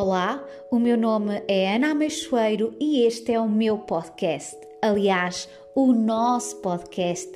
[0.00, 4.56] Olá, o meu nome é Ana Ameixoeiro e este é o meu podcast.
[4.80, 7.28] Aliás, o nosso podcast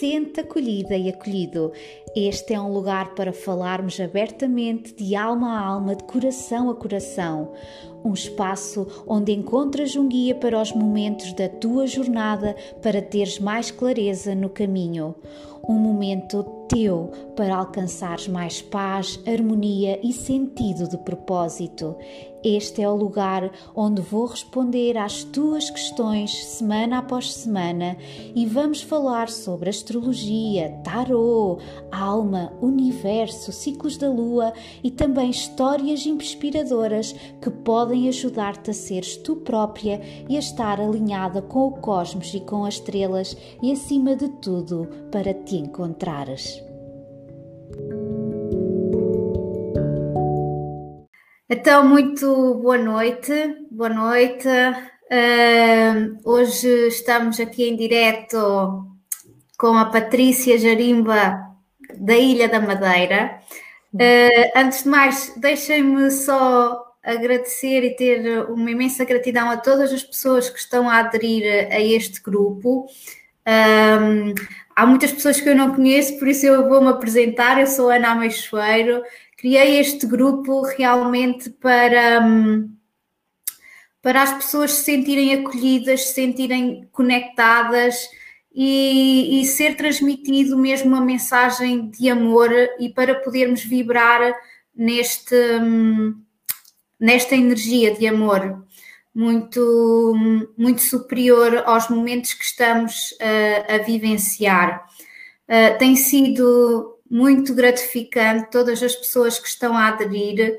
[0.00, 1.70] Sente Acolhida e Acolhido.
[2.16, 7.52] Este é um lugar para falarmos abertamente, de alma a alma, de coração a coração.
[8.04, 13.70] Um espaço onde encontras um guia para os momentos da tua jornada para teres mais
[13.70, 15.14] clareza no caminho.
[15.68, 21.96] Um momento teu para alcançares mais paz, harmonia e sentido de propósito.
[22.42, 27.96] Este é o lugar onde vou responder às tuas questões semana após semana
[28.34, 31.58] e vamos falar sobre astrologia, tarô,
[31.90, 34.52] alma, universo, ciclos da lua
[34.84, 41.42] e também histórias inspiradoras que podem ajudar-te a seres tu própria e a estar alinhada
[41.42, 46.62] com o cosmos e com as estrelas e acima de tudo para te encontrares.
[51.50, 53.32] Então, muito boa noite,
[53.70, 54.46] boa noite.
[54.46, 58.86] Uh, hoje estamos aqui em direto
[59.56, 61.40] com a Patrícia Jarimba
[61.96, 63.40] da Ilha da Madeira.
[63.94, 70.02] Uh, antes de mais, deixem-me só agradecer e ter uma imensa gratidão a todas as
[70.02, 72.84] pessoas que estão a aderir a este grupo.
[73.46, 74.34] Um,
[74.76, 77.58] há muitas pessoas que eu não conheço, por isso eu vou-me apresentar.
[77.58, 79.02] Eu sou Ana Ameixoeiro,
[79.38, 82.70] criei este grupo realmente para, hum,
[84.02, 87.96] para as pessoas se sentirem acolhidas, se sentirem conectadas
[88.52, 94.34] e, e, ser transmitido mesmo uma mensagem de amor e para podermos vibrar
[94.74, 96.20] neste, hum,
[97.00, 98.66] nesta energia de amor
[99.18, 100.14] muito,
[100.56, 104.86] muito superior aos momentos que estamos uh, a vivenciar.
[105.48, 110.56] Uh, tem sido muito gratificante, todas as pessoas que estão a aderir.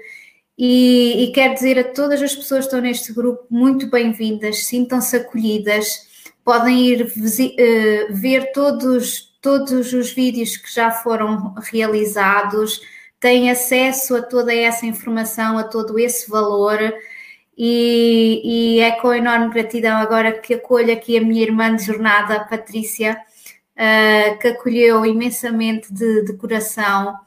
[0.58, 5.15] E, e quero dizer a todas as pessoas que estão neste grupo muito bem-vindas, sintam-se
[5.15, 6.08] acolhidas,
[6.43, 12.82] podem ir uh, ver todos, todos os vídeos que já foram realizados,
[13.20, 16.80] têm acesso a toda essa informação, a todo esse valor.
[17.58, 22.45] E, e é com enorme gratidão agora que acolho aqui a minha irmã de jornada,
[22.45, 23.20] Patrícia,
[24.42, 27.17] que acolheu imensamente de, de coração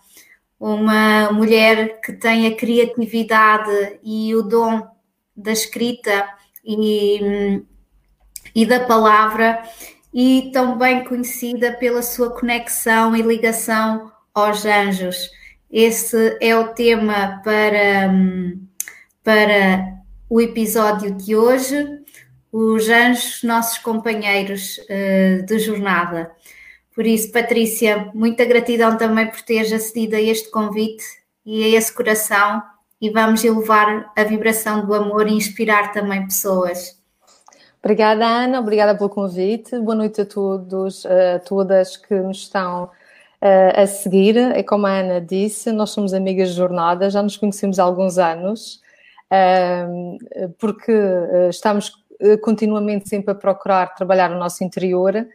[0.60, 4.86] uma mulher que tem a criatividade e o dom
[5.34, 6.28] da escrita
[6.64, 7.62] e,
[8.54, 9.62] e da palavra
[10.14, 15.30] e também conhecida pela sua conexão e ligação aos anjos.
[15.70, 18.12] Esse é o tema para,
[19.24, 19.96] para
[20.28, 22.01] o episódio de hoje
[22.52, 26.30] os anjos, nossos companheiros uh, de jornada.
[26.94, 31.04] Por isso, Patrícia, muita gratidão também por teres acedido a este convite
[31.44, 32.62] e a esse coração
[33.00, 37.00] e vamos elevar a vibração do amor e inspirar também pessoas.
[37.82, 39.76] Obrigada, Ana, obrigada pelo convite.
[39.80, 44.36] Boa noite a todos, a todas que nos estão uh, a seguir.
[44.36, 48.18] É como a Ana disse, nós somos amigas de jornada, já nos conhecemos há alguns
[48.18, 48.80] anos,
[49.32, 50.92] uh, porque
[51.50, 52.01] estamos eh,
[52.42, 55.26] continuamente sempre a procurar trabalhar o nosso interior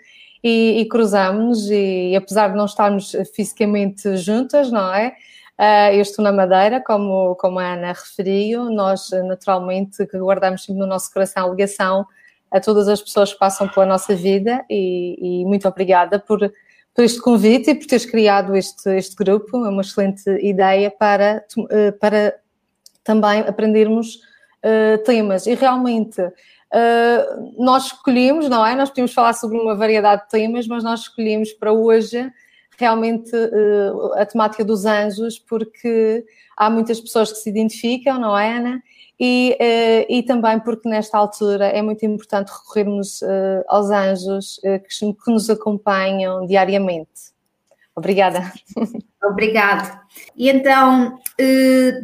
[0.44, 5.14] e, e cruzamos e, apesar de não estarmos fisicamente juntas, não é?
[5.60, 11.12] Uh, eu estou na Madeira, como, como a Ana referiu, nós naturalmente guardamos no nosso
[11.12, 12.06] coração a ligação
[12.52, 16.40] a todas as pessoas que passam pela nossa vida e, e muito obrigada por,
[16.94, 21.44] por este convite e por teres criado este, este grupo, é uma excelente ideia para,
[21.70, 22.36] eh, para
[23.04, 24.16] também aprendermos
[24.64, 26.22] uh, temas e realmente
[26.74, 28.76] Uh, nós escolhemos, não é?
[28.76, 32.30] Nós podíamos falar sobre uma variedade de temas, mas nós escolhemos para hoje
[32.78, 36.26] realmente uh, a temática dos anjos, porque
[36.58, 38.84] há muitas pessoas que se identificam, não é, Ana?
[39.20, 43.22] E, uh, e também porque nesta altura é muito importante recorrermos
[43.68, 47.32] aos anjos que, que nos acompanham diariamente.
[47.96, 48.52] Obrigada.
[49.24, 50.00] Obrigado.
[50.36, 51.18] E então,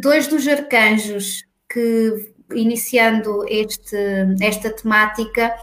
[0.02, 3.96] dois dos arcanjos que iniciando este,
[4.42, 5.56] esta temática,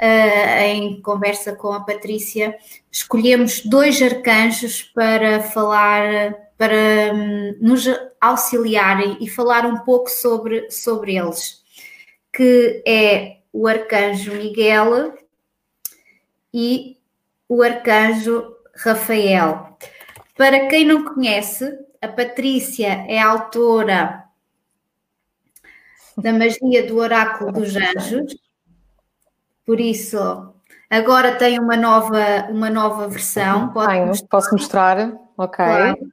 [0.00, 2.56] uh, em conversa com a Patrícia,
[2.90, 7.84] escolhemos dois arcanjos para falar, para um, nos
[8.20, 11.62] auxiliarem e falar um pouco sobre, sobre eles,
[12.32, 15.14] que é o arcanjo Miguel
[16.52, 16.96] e
[17.48, 19.76] o arcanjo Rafael.
[20.36, 24.21] Para quem não conhece, a Patrícia é autora
[26.16, 28.36] da magia do oráculo dos anjos.
[29.64, 30.18] Por isso,
[30.90, 33.68] agora tem uma nova, uma nova versão.
[33.72, 34.28] Pode Tenho, mostrar.
[34.28, 35.12] posso mostrar?
[35.36, 35.64] Ok.
[35.64, 36.12] Claro.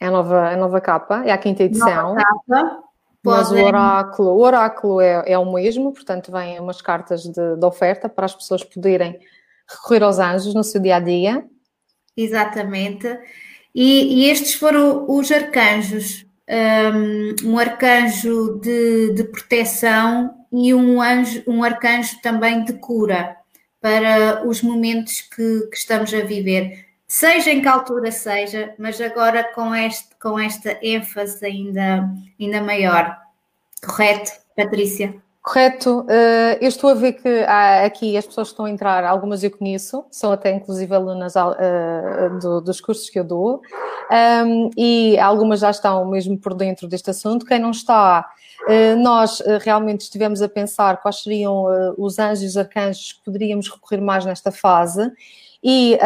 [0.00, 2.14] É a nova, a nova capa, é a quinta edição.
[2.14, 2.84] Nova capa.
[3.24, 7.64] Mas o oráculo, o oráculo é, é o mesmo, portanto, vêm umas cartas de, de
[7.64, 9.18] oferta para as pessoas poderem
[9.66, 11.42] recorrer aos anjos no seu dia a dia.
[12.14, 13.08] Exatamente.
[13.74, 16.23] E, e estes foram os arcanjos.
[16.46, 23.34] Um, arcanjo de, de, proteção e um, anjo, um arcanjo também de cura
[23.80, 29.44] para os momentos que, que estamos a viver seja em que altura seja, mas agora
[29.54, 32.10] com, este, com esta ênfase ainda,
[32.40, 33.16] ainda maior.
[33.84, 35.14] Correto, Patrícia?
[35.44, 36.00] Correto.
[36.00, 39.50] Uh, eu estou a ver que há aqui as pessoas estão a entrar, algumas eu
[39.50, 41.34] conheço, são até inclusive alunas
[42.40, 43.60] do, dos cursos que eu dou,
[44.46, 47.44] um, e algumas já estão mesmo por dentro deste assunto.
[47.44, 48.26] Quem não está,
[48.62, 51.66] uh, nós realmente estivemos a pensar quais seriam
[51.98, 55.12] os anjos e os arcanjos que poderíamos recorrer mais nesta fase,
[55.62, 55.98] e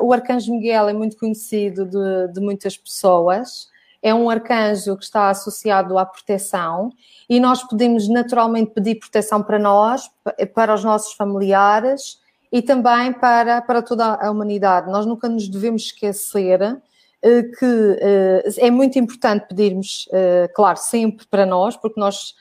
[0.00, 3.68] o Arcanjo Miguel é muito conhecido de, de, muitas pessoas,
[4.06, 6.92] é um arcanjo que está associado à proteção
[7.28, 10.08] e nós podemos naturalmente pedir proteção para nós,
[10.54, 12.20] para os nossos familiares
[12.52, 14.92] e também para, para toda a humanidade.
[14.92, 16.78] Nós nunca nos devemos esquecer uh,
[17.58, 20.08] que uh, é muito importante pedirmos,
[20.54, 22.36] claro, sempre para nós, porque nós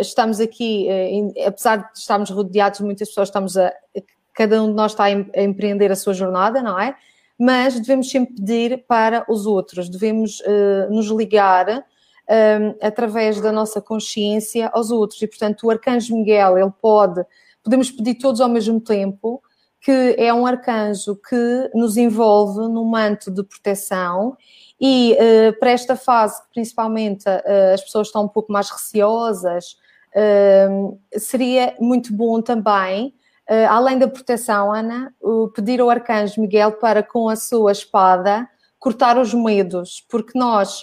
[0.00, 0.86] estamos aqui,
[1.46, 3.72] apesar de estarmos rodeados de muitas pessoas, estamos a
[4.34, 6.94] cada um de nós está a empreender a sua jornada, não é?
[7.38, 11.82] Mas devemos sempre pedir para os outros, devemos uh, nos ligar um,
[12.28, 15.22] ehm, através da nossa consciência aos outros.
[15.22, 17.24] E, portanto, o Arcanjo Miguel, ele pode,
[17.62, 19.40] podemos pedir todos ao mesmo tempo,
[19.80, 24.36] que é um arcanjo que nos envolve num manto de proteção
[24.80, 29.76] e uh, para esta fase, principalmente uh, as pessoas estão um pouco mais receosas,
[30.14, 33.14] uh, seria muito bom também
[33.68, 35.14] além da proteção, Ana,
[35.54, 38.48] pedir ao arcanjo Miguel para, com a sua espada,
[38.78, 40.82] cortar os medos, porque nós,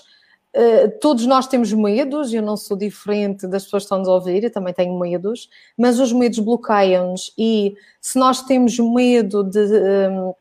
[0.56, 4.14] uh, todos nós temos medos, eu não sou diferente das pessoas que estão nos a
[4.14, 9.60] ouvir, eu também tenho medos, mas os medos bloqueiam-nos e se nós temos medo de.
[9.60, 10.34] Um,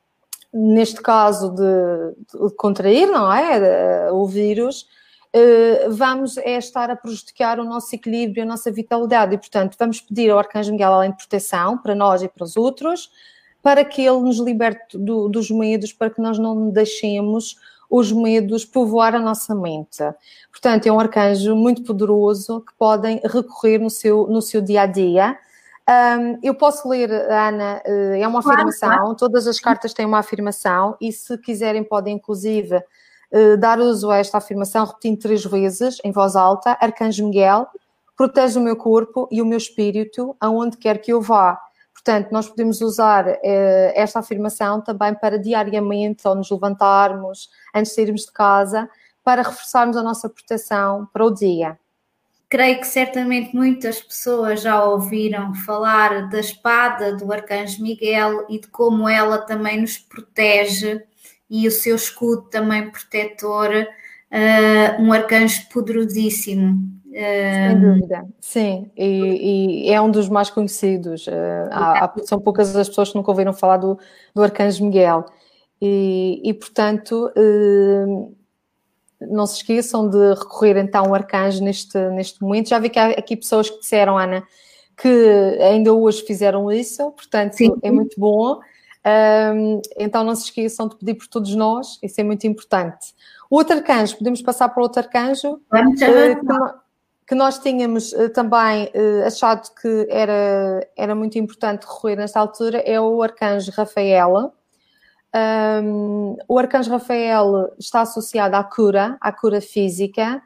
[0.56, 4.12] neste caso de, de, contrair, não é?
[4.12, 5.04] O vírus, eh,
[5.91, 9.35] vamos é estar a prejudicar o nosso equilíbrio, a nossa vitalidade.
[9.35, 12.57] E, portanto, vamos pedir ao Arcanjo Miguel, além de proteção, para nós e para os
[12.57, 13.11] outros,
[13.63, 17.57] para que ele nos liberte do, dos medos, para que nós não deixemos
[17.91, 20.03] os medos povoar a nossa mente.
[20.51, 24.87] Portanto, é um arcanjo muito poderoso que podem recorrer no seu, no seu dia a
[24.87, 25.39] dia.
[25.89, 30.19] Um, eu posso ler, Ana, eh, é uma afirmação, claro, todas as cartas têm uma
[30.19, 32.85] afirmação, e se quiserem, podem inclusive eh,
[33.59, 37.67] dar uso a esta afirmação, repetindo três vezes, em voz alta: Arcanjo Miguel,
[38.17, 41.59] protege o meu corpo e o meu espírito, aonde quer que eu vá.
[41.93, 47.97] Portanto, nós podemos usar eh, esta afirmação também para diariamente, ao nos levantarmos, antes de
[47.97, 48.89] sairmos de casa,
[49.25, 51.79] para reforçarmos a nossa proteção para o dia.
[52.51, 58.69] Creio que certamente muitas pessoas já ouviram falar da espada do Arcanjo Miguel e de
[58.69, 61.03] como ela também nos protege
[61.49, 66.94] e o seu escudo também protetor, uh, um arcanjo poderosíssimo.
[67.12, 71.26] Sem dúvida, sim, e, e, é um dos mais conhecidos.
[71.70, 73.96] Há, há, são poucas as pessoas que nunca ouviram falar do,
[74.35, 75.25] do Arcanjo Miguel.
[75.81, 77.31] E, e portanto,
[79.21, 82.69] não se esqueçam de recorrer então ao arcanjo neste, neste momento.
[82.69, 84.42] Já vi que há aqui pessoas que disseram, Ana,
[84.97, 85.09] que
[85.61, 87.75] ainda hoje fizeram isso, portanto Sim.
[87.83, 88.61] é muito bom.
[89.06, 93.14] Um, então não se esqueçam de pedir por todos nós, isso é muito importante.
[93.50, 96.78] O outro arcanjo, podemos passar para o outro arcanjo, uh, que,
[97.26, 102.78] que, nós tínhamos uh, também uh, achado que era, era muito importante recorrer nesta altura,
[102.78, 104.54] é o arcanjo Rafael.
[105.84, 110.42] Um, o arcanjo Rafael está associado à cura, à cura física,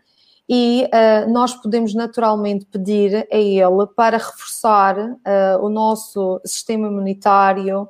[0.48, 4.96] e uh, nós podemos naturalmente pedir a ele para reforçar
[5.60, 7.88] o nosso sistema imunitário,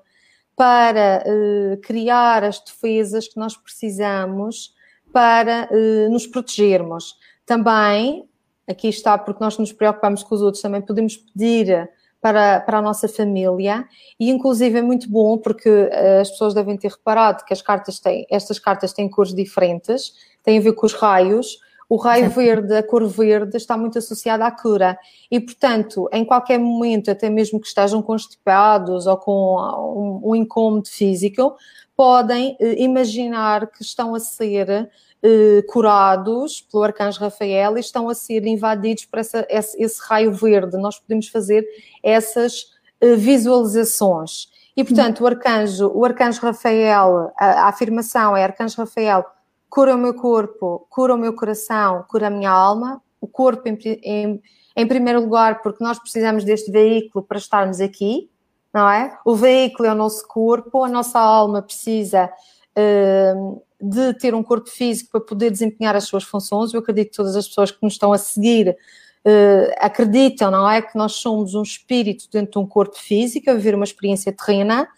[0.59, 4.75] para uh, criar as defesas que nós precisamos
[5.12, 7.15] para uh, nos protegermos.
[7.47, 8.29] Também,
[8.67, 11.88] aqui está, porque nós nos preocupamos com os outros, também podemos pedir
[12.21, 13.87] para, para a nossa família
[14.19, 18.00] e inclusive é muito bom porque uh, as pessoas devem ter reparado que as cartas
[18.00, 20.12] têm, estas cartas têm cores diferentes,
[20.43, 24.45] têm a ver com os raios, o raio verde, a cor verde, está muito associada
[24.45, 24.99] à cura.
[25.30, 30.88] E, portanto, em qualquer momento, até mesmo que estejam constipados ou com um, um incômodo
[30.88, 31.57] físico,
[31.97, 34.90] podem eh, imaginar que estão a ser
[35.23, 40.33] eh, curados pelo arcanjo Rafael e estão a ser invadidos por essa, esse, esse raio
[40.33, 40.76] verde.
[40.76, 41.66] Nós podemos fazer
[42.02, 42.66] essas
[43.00, 44.49] eh, visualizações.
[44.76, 49.25] E, portanto, o arcanjo, o arcanjo Rafael, a, a afirmação é arcanjo Rafael
[49.68, 53.78] cura o meu corpo, cura o meu coração, cura a minha alma, o corpo em,
[54.02, 54.42] em,
[54.76, 58.30] em primeiro lugar, porque nós precisamos deste veículo para estarmos aqui,
[58.72, 59.16] não é?
[59.25, 62.30] O veículo é o nosso corpo, a nossa alma precisa
[62.76, 66.72] uh, de ter um corpo físico para poder desempenhar as suas funções.
[66.72, 70.82] Eu acredito que todas as pessoas que nos estão a seguir uh, acreditam, não é?
[70.82, 74.88] Que nós somos um espírito dentro de um corpo físico, a viver uma experiência terrena.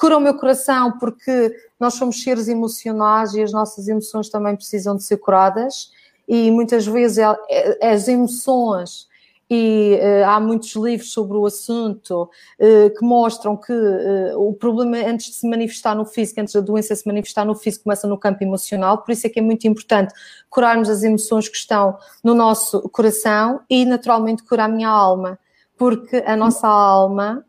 [0.00, 4.96] Cura o meu coração porque nós somos seres emocionais e as nossas emoções também precisam
[4.96, 5.92] de ser curadas.
[6.26, 9.10] E muitas vezes é, as emoções
[9.50, 14.96] e uh, há muitos livros sobre o assunto uh, que mostram que uh, o problema
[15.06, 18.16] antes de se manifestar no físico, antes da doença se manifestar no físico, começa no
[18.16, 20.14] campo emocional, por isso é que é muito importante
[20.48, 25.38] curarmos as emoções que estão no nosso coração e naturalmente curar a minha alma,
[25.76, 27.44] porque a nossa alma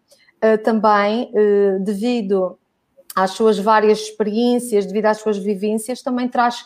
[0.64, 1.32] também,
[1.82, 2.58] devido
[3.16, 6.66] às suas várias experiências, devido às suas vivências, também traz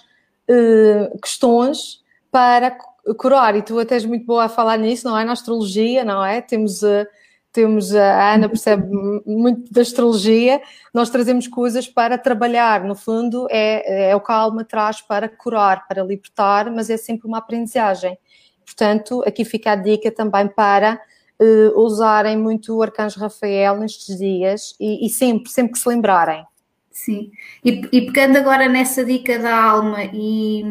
[1.21, 2.77] questões para
[3.17, 5.23] curar, e tu até és muito boa a falar nisso, não é?
[5.23, 6.41] Na astrologia, não é?
[6.41, 6.81] Temos,
[7.51, 8.87] temos a Ana percebe
[9.25, 10.61] muito da astrologia,
[10.93, 15.29] nós trazemos coisas para trabalhar, no fundo é, é o que a alma traz para
[15.29, 18.17] curar, para libertar, mas é sempre uma aprendizagem.
[18.65, 20.99] Portanto, aqui fica a dica também para
[21.39, 26.45] uh, usarem muito o Arcanjo Rafael nestes dias e, e sempre, sempre que se lembrarem.
[26.91, 27.29] Sim,
[27.63, 30.63] e, e pegando agora nessa dica da alma e,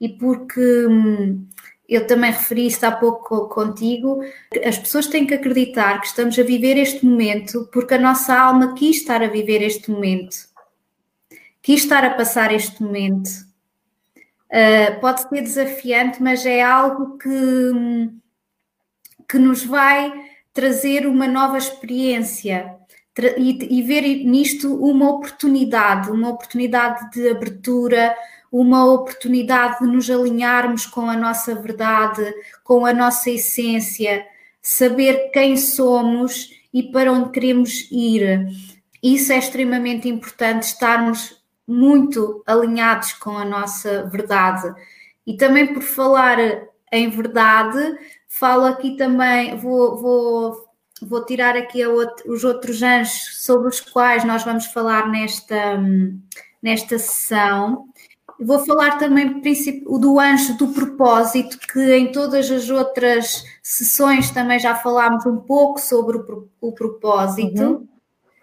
[0.00, 1.44] e porque hum,
[1.88, 4.20] eu também referi isto há pouco contigo,
[4.64, 8.74] as pessoas têm que acreditar que estamos a viver este momento porque a nossa alma
[8.74, 10.36] quis estar a viver este momento,
[11.60, 13.28] quis estar a passar este momento.
[14.50, 17.28] Uh, pode ser desafiante, mas é algo que,
[19.28, 20.12] que nos vai
[20.52, 22.74] trazer uma nova experiência
[23.36, 28.16] e, e ver nisto uma oportunidade, uma oportunidade de abertura,
[28.50, 32.32] uma oportunidade de nos alinharmos com a nossa verdade,
[32.64, 34.24] com a nossa essência,
[34.62, 38.46] saber quem somos e para onde queremos ir.
[39.02, 44.72] Isso é extremamente importante, estarmos muito alinhados com a nossa verdade.
[45.26, 46.38] E também por falar
[46.90, 50.64] em verdade, falo aqui também, vou, vou,
[51.02, 55.80] vou tirar aqui outro, os outros anjos sobre os quais nós vamos falar nesta,
[56.62, 57.86] nesta sessão.
[58.38, 59.42] Vou falar também
[59.98, 65.80] do anjo do propósito, que em todas as outras sessões também já falámos um pouco
[65.80, 67.62] sobre o, o propósito.
[67.62, 67.88] Uhum.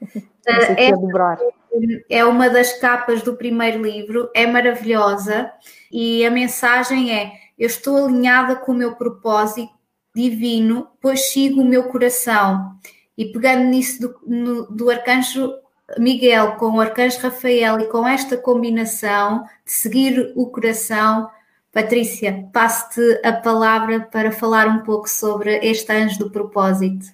[0.47, 5.51] É, é uma das capas do primeiro livro, é maravilhosa
[5.91, 9.74] e a mensagem é: Eu estou alinhada com o meu propósito
[10.15, 12.75] divino, pois sigo o meu coração.
[13.17, 15.53] E pegando nisso do, no, do arcanjo
[15.97, 21.29] Miguel com o Arcanjo Rafael e com esta combinação de seguir o coração,
[21.71, 27.05] Patrícia, passo-te a palavra para falar um pouco sobre este anjo do propósito.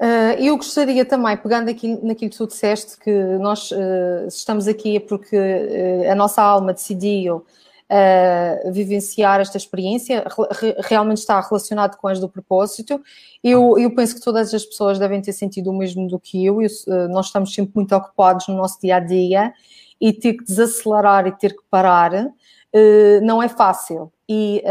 [0.00, 4.98] Uh, eu gostaria também, pegando aqui naquilo que tu disseste, que nós uh, estamos aqui
[4.98, 7.46] porque uh, a nossa alma decidiu
[7.90, 10.24] uh, vivenciar esta experiência,
[10.60, 13.00] re, realmente está relacionado com as do propósito.
[13.42, 16.62] Eu, eu penso que todas as pessoas devem ter sentido o mesmo do que eu.
[16.62, 19.52] eu uh, nós estamos sempre muito ocupados no nosso dia a dia
[20.00, 24.12] e ter que desacelerar e ter que parar uh, não é fácil.
[24.28, 24.62] E,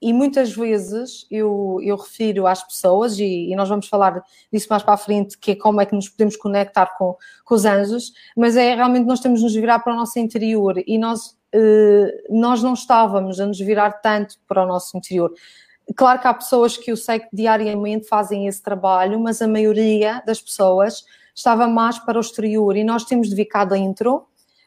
[0.00, 4.82] e muitas vezes eu, eu refiro às pessoas, e, e, nós vamos falar disso mais
[4.82, 8.12] para a frente, que é como é que nos podemos conectar com, com os anjos,
[8.36, 11.39] mas é realmente nós temos de nos virar para o nosso interior e nós eh,
[12.28, 15.32] nós não estávamos a nos virar tanto para o nosso interior.
[15.96, 20.22] Claro que há pessoas que eu sei que diariamente fazem esse trabalho, mas a maioria
[20.24, 21.04] das pessoas
[21.34, 24.26] estava mais para o exterior e nós temos de vir cá dentro,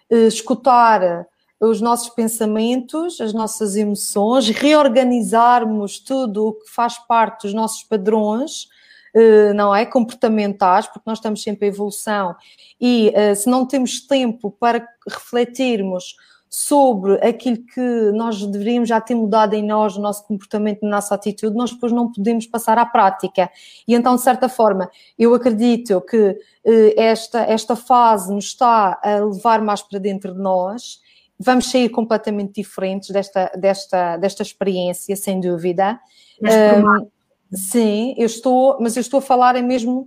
[0.09, 1.25] eh, escutar
[1.59, 8.67] os nossos pensamentos, as nossas emoções, reorganizarmos tudo o que faz parte dos nossos padrões,
[9.13, 9.85] eh, não é?
[9.85, 12.35] Comportamentais, porque nós estamos sempre em evolução
[12.81, 16.17] e se não temos tempo para refletirmos
[16.55, 21.15] sobre aquilo que nós deveríamos já ter mudado em nós, no nosso comportamento, na nossa
[21.15, 23.49] atitude, nós depois não podemos passar à prática.
[23.87, 29.25] E então, de certa forma, eu acredito que eh, esta, esta fase nos está a
[29.25, 30.99] levar mais para dentro de nós,
[31.39, 35.99] vamos sair completamente diferentes desta, desta, desta experiência, sem dúvida.
[36.39, 37.07] Um,
[37.51, 40.05] sim, eu estou, mas eu estou a falar é mesmo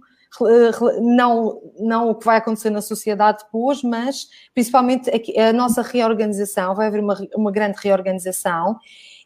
[1.01, 6.87] não, não o que vai acontecer na sociedade depois, mas principalmente a nossa reorganização, vai
[6.89, 8.79] haver uma, uma grande reorganização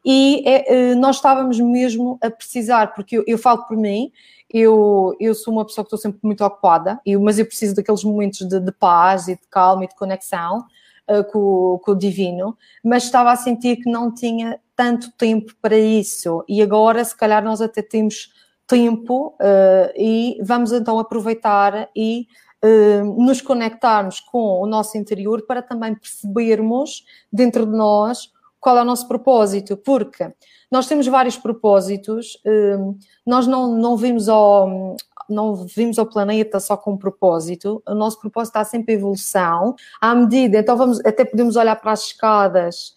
[0.05, 4.11] e é, eh, nós estávamos mesmo a precisar, porque eu, eu, falo por mim,
[4.49, 8.49] eu, eu sou uma pessoa que estou sempre muito ocupada, mas eu preciso daqueles momentos
[8.49, 10.65] de, de paz e de calma e de conexão
[11.09, 15.79] uh, com, com o divino, mas estava a sentir que não tinha tanto tempo para
[15.79, 18.33] isso e agora, se calhar, nós até temos
[18.71, 22.29] tempo uh, e vamos então aproveitar e
[22.65, 28.83] uh, nos conectarmos com o nosso interior para também percebermos dentro de nós qual é
[28.83, 30.33] o nosso propósito, porque
[30.71, 32.97] nós temos vários propósitos, uh,
[33.27, 34.95] nós não, não vimos ao,
[35.29, 39.75] não vimos ao planeta só com um propósito, o nosso propósito está sempre em evolução,
[40.01, 42.95] à medida, então vamos, até podemos olhar para as escadas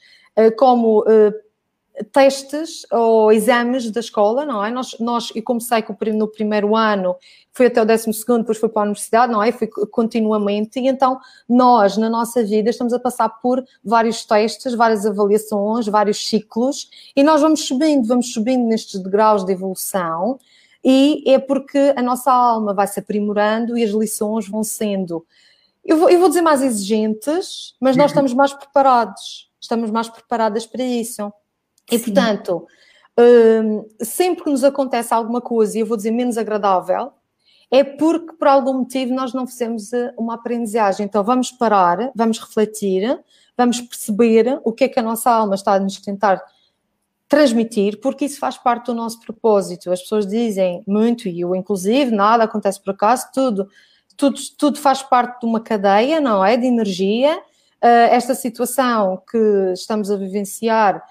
[0.58, 1.06] como
[2.12, 4.72] testes ou exames da escola, não é?
[4.72, 5.84] Nós, nós eu comecei
[6.14, 7.16] no primeiro ano,
[7.52, 9.52] fui até o décimo segundo, depois fui para a universidade, não é?
[9.52, 15.06] Fui continuamente, e então nós, na nossa vida, estamos a passar por vários testes, várias
[15.06, 20.40] avaliações, vários ciclos, e nós vamos subindo, vamos subindo nestes degraus de evolução,
[20.84, 25.26] e é porque a nossa alma vai se aprimorando e as lições vão sendo,
[25.86, 28.12] eu vou, eu vou dizer mais exigentes, mas nós uhum.
[28.12, 31.32] estamos mais preparados, estamos mais preparadas para isso.
[31.92, 32.06] E, Sim.
[32.06, 32.68] portanto,
[33.18, 37.12] um, sempre que nos acontece alguma coisa, e eu vou dizer menos agradável,
[37.70, 41.08] é porque por algum motivo nós não fizemos eh, uma aprendizagem.
[41.08, 43.20] Então vamos parar, vamos refletir,
[43.58, 46.40] vamos perceber o que é que a nossa alma está a nos tentar
[47.28, 49.92] transmitir, porque isso faz parte do nosso propósito.
[49.92, 53.68] As pessoas dizem muito, e eu inclusive, nada acontece por acaso, tudo,
[54.16, 56.56] tudo, tudo faz parte de uma cadeia, não é?
[56.56, 57.36] De energia.
[57.84, 59.38] Uh, esta situação que
[59.74, 61.04] estamos a vivenciar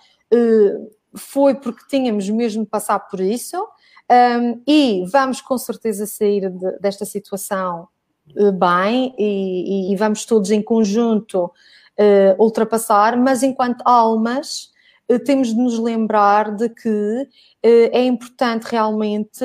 [1.14, 3.62] foi porque tínhamos mesmo de passar por isso
[4.10, 7.88] um, e vamos com certeza sair de, desta situação
[8.36, 14.70] uh, bem e, e, vamos todos em conjunto uh, ultrapassar, mas enquanto almas
[15.10, 17.28] uh, temos de nos lembrar de que
[17.62, 19.44] é importante realmente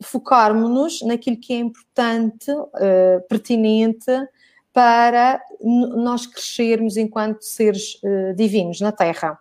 [0.00, 2.46] focarmos-nos naquilo que é importante,
[3.28, 4.12] pertinente
[4.72, 9.38] para nós crescermos enquanto seres uh, divinos na Terra.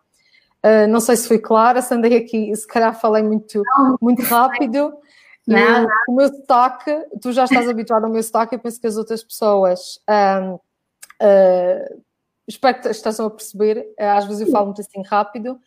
[0.63, 3.63] Uh, não sei se foi clara, se andei aqui, se calhar falei muito,
[4.01, 4.93] muito rápido.
[5.47, 8.95] Não, O meu sotaque, tu já estás habituado ao meu sotaque, eu penso que as
[8.95, 12.01] outras pessoas um, uh,
[12.47, 15.59] espero que estejam a perceber, às vezes eu falo muito assim rápido,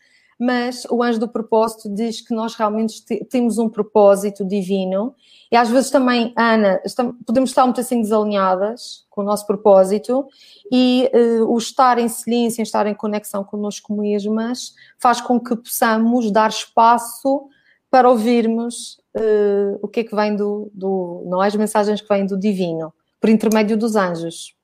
[0.45, 5.15] mas o anjo do propósito diz que nós realmente temos um propósito divino
[5.51, 10.27] e às vezes também, Ana, estamos, podemos estar muito assim desalinhadas com o nosso propósito
[10.71, 16.31] e uh, o estar em silêncio, estar em conexão connosco mesmas, faz com que possamos
[16.31, 17.49] dar espaço
[17.89, 21.47] para ouvirmos uh, o que é que vem do, do, não é?
[21.47, 24.57] as mensagens que vêm do divino, por intermédio dos anjos.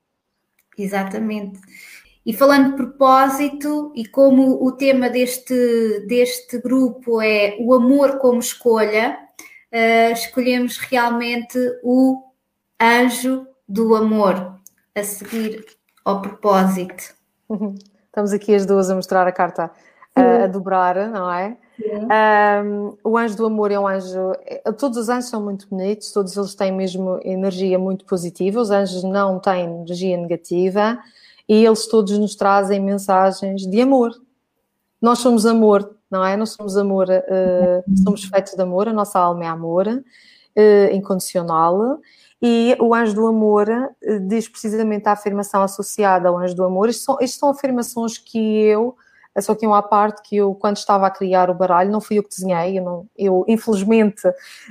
[0.76, 1.60] Exatamente.
[2.24, 8.38] E falando de propósito, e como o tema deste, deste grupo é o amor como
[8.38, 9.18] escolha,
[9.72, 12.22] uh, escolhemos realmente o
[12.80, 14.54] anjo do amor
[14.94, 15.64] a seguir
[16.04, 17.14] ao propósito.
[18.06, 19.70] Estamos aqui as duas a mostrar a carta
[20.14, 21.56] a, a dobrar, não é?
[22.62, 24.32] Um, o anjo do amor é um anjo.
[24.44, 28.60] É, todos os anjos são muito bonitos, todos eles têm mesmo energia muito positiva.
[28.60, 30.98] Os anjos não têm energia negativa
[31.50, 34.12] e eles todos nos trazem mensagens de amor.
[35.02, 36.36] Nós somos amor, não é?
[36.36, 41.98] Nós somos amor, uh, somos feitos de amor, a nossa alma é amor uh, incondicional.
[42.40, 46.88] E o anjo do amor uh, diz precisamente a afirmação associada ao anjo do amor.
[46.88, 48.94] Isto são, isto são afirmações que eu
[49.34, 52.18] é só que uma parte que eu, quando estava a criar o baralho, não fui
[52.18, 54.22] eu que desenhei, eu, não, eu infelizmente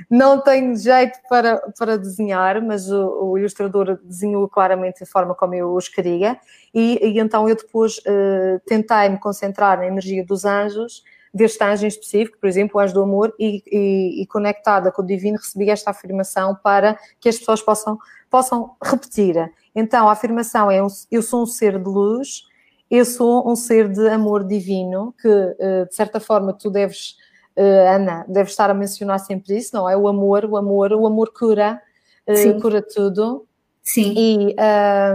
[0.08, 5.54] não tenho jeito para, para desenhar, mas o, o ilustrador desenhou claramente a forma como
[5.54, 6.38] eu os queria,
[6.74, 11.84] e, e então eu depois uh, tentei me concentrar na energia dos anjos, deste anjo
[11.84, 15.38] em específico, por exemplo, o anjo do amor, e, e, e, conectada com o divino,
[15.38, 19.36] recebi esta afirmação para que as pessoas possam, possam repetir.
[19.74, 22.49] Então, a afirmação é: Eu sou um ser de luz,
[22.90, 27.16] eu sou um ser de amor divino, que eh, de certa forma tu deves,
[27.54, 29.96] eh, Ana, deves estar a mencionar sempre isso, não é?
[29.96, 31.80] O amor, o amor, o amor cura,
[32.26, 32.58] eh, Sim.
[32.58, 33.46] cura tudo.
[33.80, 34.12] Sim.
[34.16, 34.56] E,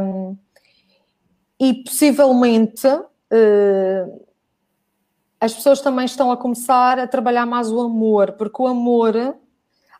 [0.01, 0.37] um,
[1.59, 2.87] e possivelmente
[5.39, 9.13] as pessoas também estão a começar a trabalhar mais o amor, porque o amor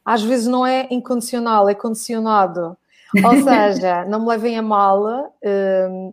[0.03, 2.77] às vezes não é incondicional, é condicionado.
[3.23, 5.33] Ou seja, não me levem a mal,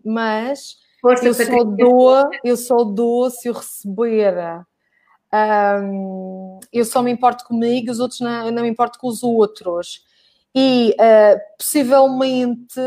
[0.05, 4.65] mas Força, eu só dou, eu só dou se eu receber.
[5.35, 10.05] Um, eu só me importo comigo, os outros não, não me importo com os outros.
[10.55, 12.81] E uh, possivelmente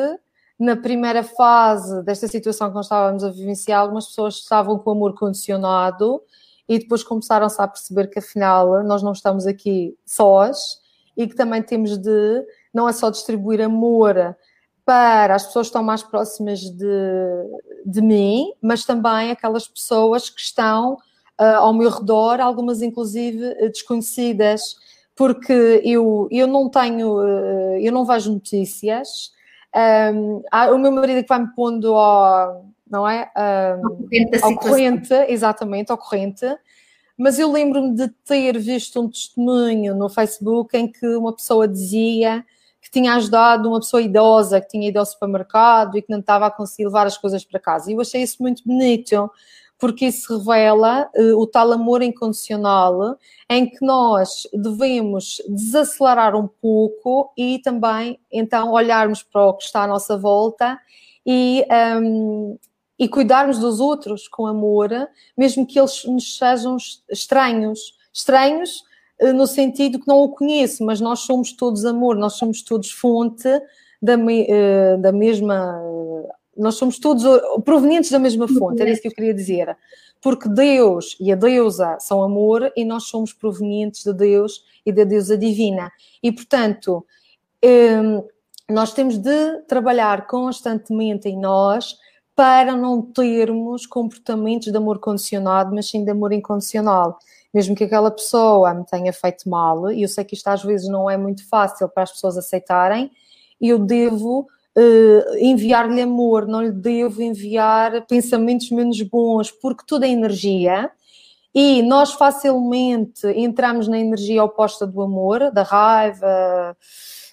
[0.57, 4.93] na primeira fase desta situação que nós estávamos a vivenciar, algumas pessoas estavam com o
[4.93, 6.21] amor condicionado
[6.69, 10.79] e depois começaram-se a perceber que afinal nós não estamos aqui sós
[11.17, 14.15] e que também temos de não é só distribuir amor
[14.85, 16.85] para as pessoas que estão mais próximas de,
[17.85, 24.75] de mim, mas também aquelas pessoas que estão uh, ao meu redor, algumas inclusive desconhecidas,
[25.15, 29.33] porque eu, eu não tenho, uh, eu não vejo notícias.
[30.13, 30.41] Um,
[30.73, 33.29] o meu marido que vai me pondo ao, não é?
[33.35, 36.45] Um, ao corrente, exatamente, ao corrente.
[37.17, 42.45] Mas eu lembro-me de ter visto um testemunho no Facebook em que uma pessoa dizia
[42.85, 46.45] que tinha ajudado uma pessoa idosa que tinha ido ao supermercado e que não estava
[46.45, 47.89] a conseguir levar as coisas para casa.
[47.89, 49.27] E eu achei isso muito bonito,
[49.79, 53.17] porque isso revela uh, o tal amor incondicional
[53.49, 59.81] em que nós devemos desacelerar um pouco e também então olharmos para o que está
[59.81, 60.79] à nossa volta
[61.25, 61.65] e,
[61.99, 62.55] um,
[62.99, 64.91] e cuidarmos dos outros com amor,
[65.35, 66.77] mesmo que eles nos sejam
[67.09, 67.95] estranhos.
[68.13, 68.83] Estranhos
[69.33, 73.47] no sentido que não o conheço, mas nós somos todos amor, nós somos todos fonte
[74.01, 75.81] da, eh, da mesma.
[76.57, 77.23] Nós somos todos
[77.65, 79.75] provenientes da mesma fonte, era isso que eu queria dizer.
[80.21, 85.03] Porque Deus e a deusa são amor e nós somos provenientes de Deus e da
[85.03, 85.91] deusa divina.
[86.23, 87.05] E, portanto,
[87.61, 88.23] ehm,
[88.69, 91.97] nós temos de trabalhar constantemente em nós
[92.35, 97.19] para não termos comportamentos de amor condicionado, mas sim de amor incondicional
[97.55, 100.89] mesmo que aquela pessoa me tenha feito mal, e eu sei que isto às vezes
[100.89, 103.09] não é muito fácil para as pessoas aceitarem,
[103.61, 104.41] eu devo
[104.77, 110.91] uh, enviar-lhe amor, não lhe devo enviar pensamentos menos bons, porque tudo é energia.
[111.53, 116.75] E nós facilmente entramos na energia oposta do amor, da raiva,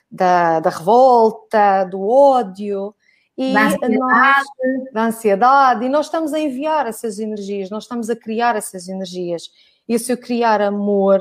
[0.08, 2.94] da, da revolta, do ódio,
[3.37, 3.98] e da ansiedade.
[3.98, 4.46] Nós,
[4.92, 9.50] da ansiedade, e nós estamos a enviar essas energias, nós estamos a criar essas energias.
[9.92, 11.20] E se eu criar amor,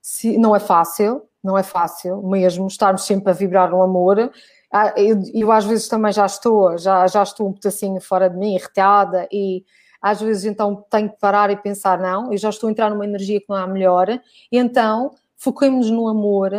[0.00, 4.32] se, não é fácil, não é fácil mesmo estarmos sempre a vibrar no amor.
[4.72, 8.38] Ah, eu, eu, às vezes também já estou, já, já estou um pedacinho fora de
[8.38, 9.66] mim, irritada, e
[10.00, 13.04] às vezes então tenho que parar e pensar, não, eu já estou a entrar numa
[13.04, 16.52] energia que não há melhor, e então foquemos no amor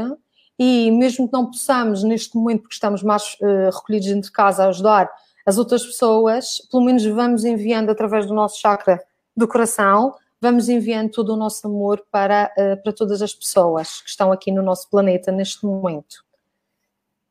[0.59, 4.67] e mesmo que não possamos neste momento, porque estamos mais uh, recolhidos entre casa a
[4.67, 5.09] ajudar
[5.43, 9.01] as outras pessoas, pelo menos vamos enviando através do nosso chakra
[9.35, 14.09] do coração vamos enviando todo o nosso amor para, uh, para todas as pessoas que
[14.09, 16.25] estão aqui no nosso planeta neste momento.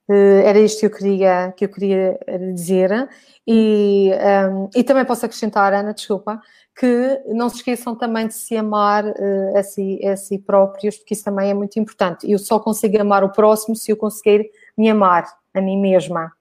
[0.08, 2.18] Uh, era isto que eu queria, que eu queria
[2.54, 3.08] dizer.
[3.46, 6.40] E, um, ehm, e também posso acrescentar, Ana, desculpa,
[6.78, 11.14] que não se esqueçam também de se amar uh, a, si, a si próprios, porque
[11.14, 12.30] isso também é muito importante.
[12.30, 16.32] Eu só consigo amar o próximo se eu conseguir me amar a mim mesma.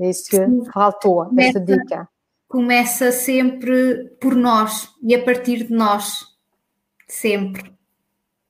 [0.00, 0.38] É isso que
[0.72, 2.08] faltou, esta dica
[2.48, 6.26] começa sempre por nós e a partir de nós,
[7.06, 7.72] sempre.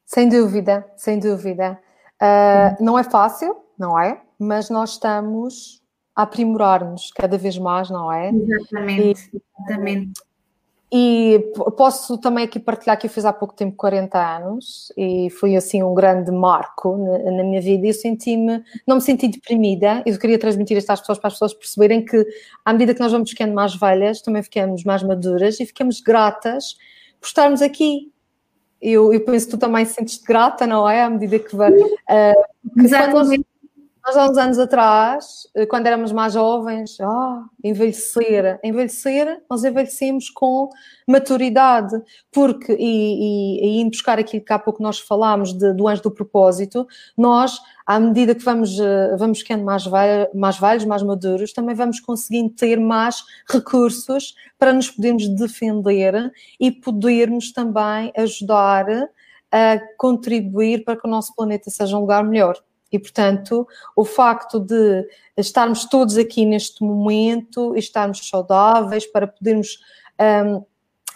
[0.06, 1.78] Sem dúvida, sem dúvida.
[2.22, 4.22] Uh, não é fácil, não é?
[4.38, 5.82] Mas nós estamos
[6.14, 8.30] a aprimorar-nos cada vez mais, não é?
[8.30, 10.27] Exatamente, e, exatamente.
[10.90, 15.54] E posso também aqui partilhar que eu fiz há pouco tempo 40 anos e foi
[15.54, 20.02] assim um grande marco na, na minha vida e eu senti-me, não me senti deprimida
[20.06, 22.26] e eu queria transmitir isto às pessoas para as pessoas perceberem que
[22.64, 26.74] à medida que nós vamos ficando mais velhas também ficamos mais maduras e ficamos gratas
[27.20, 28.10] por estarmos aqui.
[28.80, 31.02] Eu, eu penso que tu também sentes-te grata, não é?
[31.02, 31.72] À medida que vai.
[31.72, 32.44] Uh,
[32.78, 33.44] Exatamente.
[34.06, 40.30] Nós há uns anos atrás, eh, quando éramos mais jovens, ah, envelhecer, envelhecer, nós envelhecemos
[40.30, 40.70] com
[41.06, 42.00] maturidade,
[42.32, 46.02] porque, e, e, e indo buscar aquilo que há pouco nós falámos de, do anjo
[46.02, 51.02] do propósito, nós, à medida que vamos, eh, vamos ficando mais, velhos, mais velhos, mais
[51.02, 58.86] maduros, também vamos conseguindo ter mais recursos para nos podermos defender e podermos também ajudar
[59.52, 62.56] a contribuir para que o nosso planeta seja um lugar melhor.
[62.90, 69.78] E, portanto, o facto de estarmos todos aqui neste momento e estarmos saudáveis para podermos
[70.20, 70.64] um,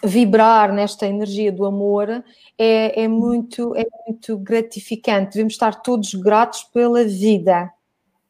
[0.03, 2.23] vibrar nesta energia do amor
[2.57, 5.33] é, é, muito, é muito gratificante.
[5.33, 7.71] Devemos estar todos gratos pela vida.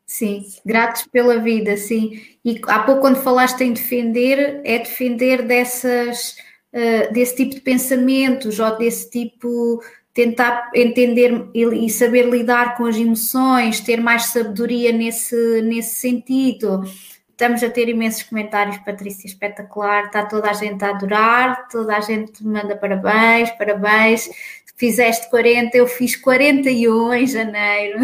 [0.05, 2.21] Sim, gratos pela vida, sim.
[2.45, 6.37] E há pouco, quando falaste em defender, é defender dessas,
[6.71, 9.81] uh, desse tipo de pensamentos ou desse tipo
[10.13, 16.83] tentar entender e saber lidar com as emoções, ter mais sabedoria nesse, nesse sentido.
[17.31, 21.99] Estamos a ter imensos comentários, Patrícia, espetacular, está toda a gente a adorar, toda a
[21.99, 24.29] gente manda parabéns, parabéns.
[24.75, 27.99] Fizeste 40, eu fiz 41 em janeiro.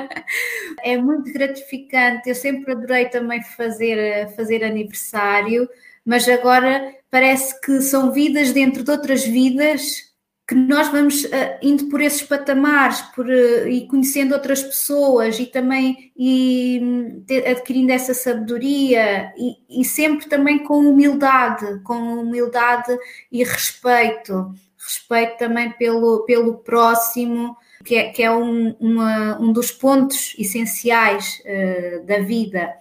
[0.82, 2.28] é muito gratificante.
[2.28, 5.68] Eu sempre adorei também fazer, fazer aniversário,
[6.04, 10.05] mas agora parece que são vidas dentro de outras vidas
[10.46, 15.46] que nós vamos uh, indo por esses patamares por, uh, e conhecendo outras pessoas e
[15.46, 22.96] também e, hum, adquirindo essa sabedoria e, e, sempre também com humildade, com humildade
[23.32, 29.72] e respeito, respeito também pelo, pelo próximo, que é, que é um, uma, um dos
[29.72, 32.72] pontos essenciais uh, da vida.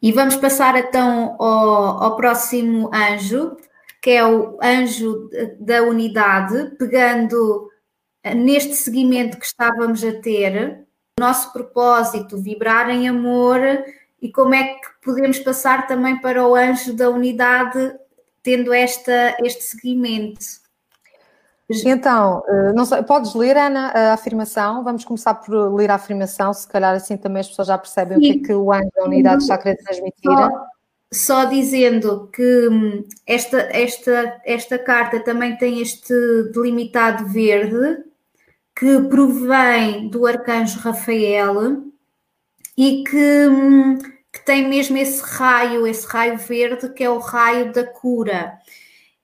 [0.00, 3.56] E vamos passar então ao, ao próximo anjo,
[4.02, 7.68] que é o anjo da unidade, pegando
[8.34, 10.86] neste seguimento que estávamos a ter,
[11.18, 13.60] nosso propósito, vibrar em amor
[14.20, 17.94] e como é que podemos passar também para o anjo da unidade,
[18.42, 20.44] tendo esta, este seguimento.
[21.84, 24.82] Então, eh, não sei, podes ler, Ana, a afirmação?
[24.82, 28.18] Vamos começar por ler a afirmação, se calhar assim também as pessoas já percebem Sim.
[28.18, 30.32] o que é que o anjo da unidade está a querer transmitir.
[30.32, 30.48] Só,
[31.12, 36.14] só dizendo que hum, esta, esta, esta carta também tem este
[36.52, 38.04] delimitado verde
[38.76, 41.84] que provém do arcanjo Rafael
[42.76, 43.98] e que, hum,
[44.32, 48.58] que tem mesmo esse raio, esse raio verde que é o raio da cura.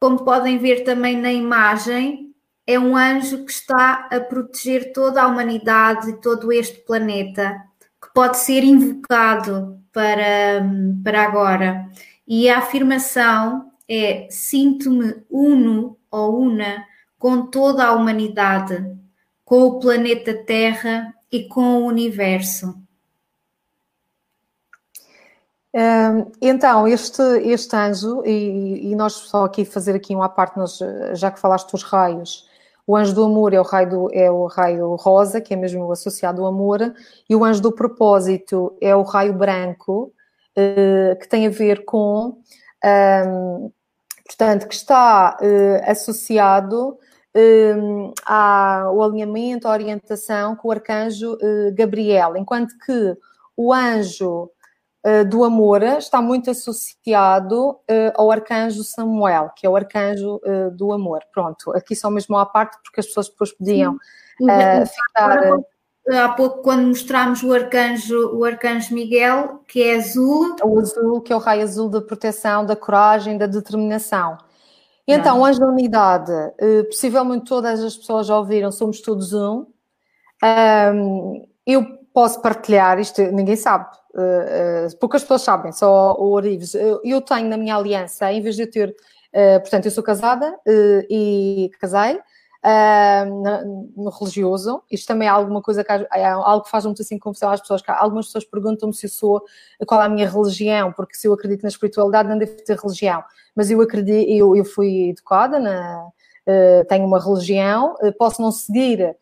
[0.00, 2.34] Como podem ver também na imagem,
[2.66, 7.62] é um anjo que está a proteger toda a humanidade e todo este planeta,
[8.02, 10.68] que pode ser invocado para,
[11.02, 11.88] para agora.
[12.28, 16.84] E a afirmação é: sinto-me uno ou una
[17.18, 18.84] com toda a humanidade,
[19.44, 22.84] com o planeta Terra e com o universo.
[26.40, 30.78] Então, este, este anjo, e, e, nós só aqui fazer aqui uma parte, nós,
[31.14, 32.48] já que falaste dos raios,
[32.86, 35.90] o anjo do amor é o raio, do, é o raio rosa, que é mesmo
[35.90, 36.80] associado ao amor,
[37.28, 40.12] e o anjo do propósito é o raio branco,
[40.56, 42.38] uh, que tem a ver com,
[42.84, 43.70] um,
[44.26, 46.98] portanto, que está uh, associado
[47.34, 53.16] um, ao alinhamento, à orientação com o arcanjo uh, Gabriel, enquanto que
[53.56, 54.50] o anjo
[55.28, 60.92] do amor está muito associado uh, ao arcanjo Samuel, que é o arcanjo uh, do
[60.92, 61.20] amor.
[61.30, 63.98] Pronto, aqui só mesmo à parte, porque as pessoas depois podiam
[64.38, 65.58] ficar.
[66.06, 70.56] Há pouco, quando mostramos o arcanjo, o arcanjo Miguel, que é azul.
[70.62, 74.38] O azul, que é o raio azul da proteção, da coragem, da determinação.
[75.06, 76.32] Então, o anjo da unidade,
[76.88, 79.66] possivelmente todas as pessoas já ouviram, somos todos um.
[80.42, 86.72] um eu posso partilhar, isto ninguém sabe, uh, poucas pessoas sabem, só o Orives.
[86.74, 90.02] Eu, eu, tenho na minha aliança, em vez de eu ter, uh, portanto, eu sou
[90.02, 90.56] casada
[91.10, 92.20] e casei.
[93.96, 97.50] no religioso, isto também é alguma coisa que é algo que faz muito assim confusão
[97.50, 97.82] às pessoas.
[97.88, 99.42] Algumas pessoas perguntam-me se eu sou
[99.84, 103.24] qual é a minha religião, porque se eu acredito na espiritualidade não devo ter religião.
[103.56, 106.06] Mas eu acredito, eu, eu fui educada na,
[106.88, 109.16] tenho uma religião, posso não seguir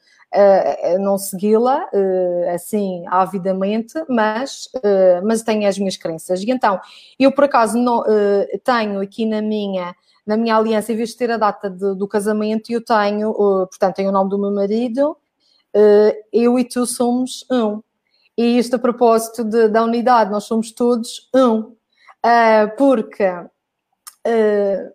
[1.00, 6.42] não segui-la uh, assim avidamente, mas, uh, mas tenho as minhas crenças.
[6.42, 6.80] E então,
[7.18, 8.02] eu por acaso não,
[8.64, 9.94] tenho aqui na minha,
[10.26, 13.96] na minha aliança, em vez de ter a data de, do casamento, eu tenho, portanto,
[13.96, 15.16] tenho o nome do meu marido,
[16.32, 17.82] eu e tu somos um.
[18.36, 21.74] E isto a propósito de, da unidade, nós somos todos um.
[22.78, 23.24] porque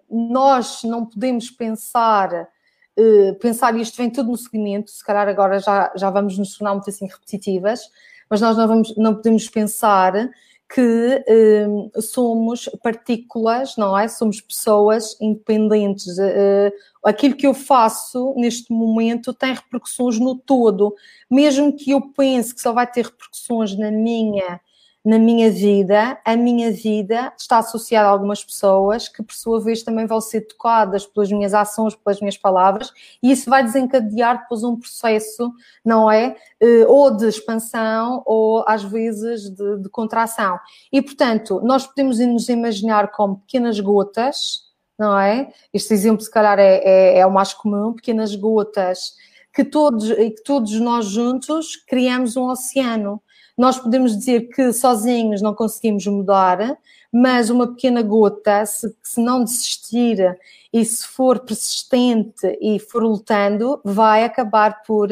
[0.09, 2.49] nós não podemos pensar
[2.97, 6.57] eh, pensar, e isto vem tudo no seguimento, se calhar agora já, já vamos nos
[6.57, 7.81] tornar muito assim repetitivas,
[8.29, 10.29] mas nós não, vamos, não podemos pensar
[10.69, 14.07] que uh, somos partículas, não é?
[14.07, 16.17] Somos pessoas independentes.
[16.17, 16.71] Uh,
[17.05, 20.93] aquilo que eu faço neste momento tem repercussões no todo.
[21.31, 24.59] Mesmo que eu pense que só vai ter repercussões na minha
[25.07, 29.81] na minha vida, a minha vida está associada a algumas pessoas que, por sua vez,
[29.81, 32.91] também vão ser tocadas pelas minhas ações, pelas minhas palavras,
[33.23, 35.49] e isso vai desencadear depois um processo,
[35.85, 36.35] não é?
[36.59, 40.59] Eh, ou de expansão, ou às vezes de, de contração.
[40.91, 44.63] E, portanto, nós podemos nos imaginar como pequenas gotas,
[44.99, 45.53] não é?
[45.73, 49.13] Este exemplo, se calhar, é, é, é o mais comum, pequenas gotas
[49.53, 53.21] que todos, que todos nós juntos criamos um oceano.
[53.57, 56.77] Nós podemos dizer que sozinhos não conseguimos mudar,
[57.11, 60.37] mas uma pequena gota, se, se não desistir
[60.71, 65.09] e se for persistente e for lutando, vai acabar por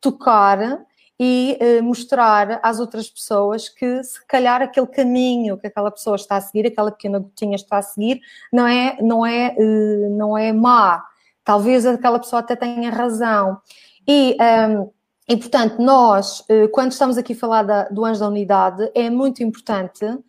[0.00, 0.86] tocar
[1.20, 6.36] e eh, mostrar às outras pessoas que se calhar aquele caminho que aquela pessoa está
[6.36, 8.20] a seguir, aquela pequena gotinha está a seguir,
[8.52, 11.04] não é, não é, eh, não é má.
[11.44, 13.58] Talvez aquela pessoa até tenha razão.
[14.06, 14.90] E um,
[15.32, 19.08] e, portanto, nós, eh, quando estamos aqui a falar da, do anjo da unidade, é
[19.08, 20.20] muito importante uh,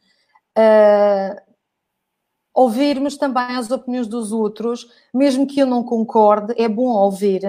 [2.54, 7.42] ouvirmos também as opiniões dos outros, mesmo que eu não concorde, é bom ouvir,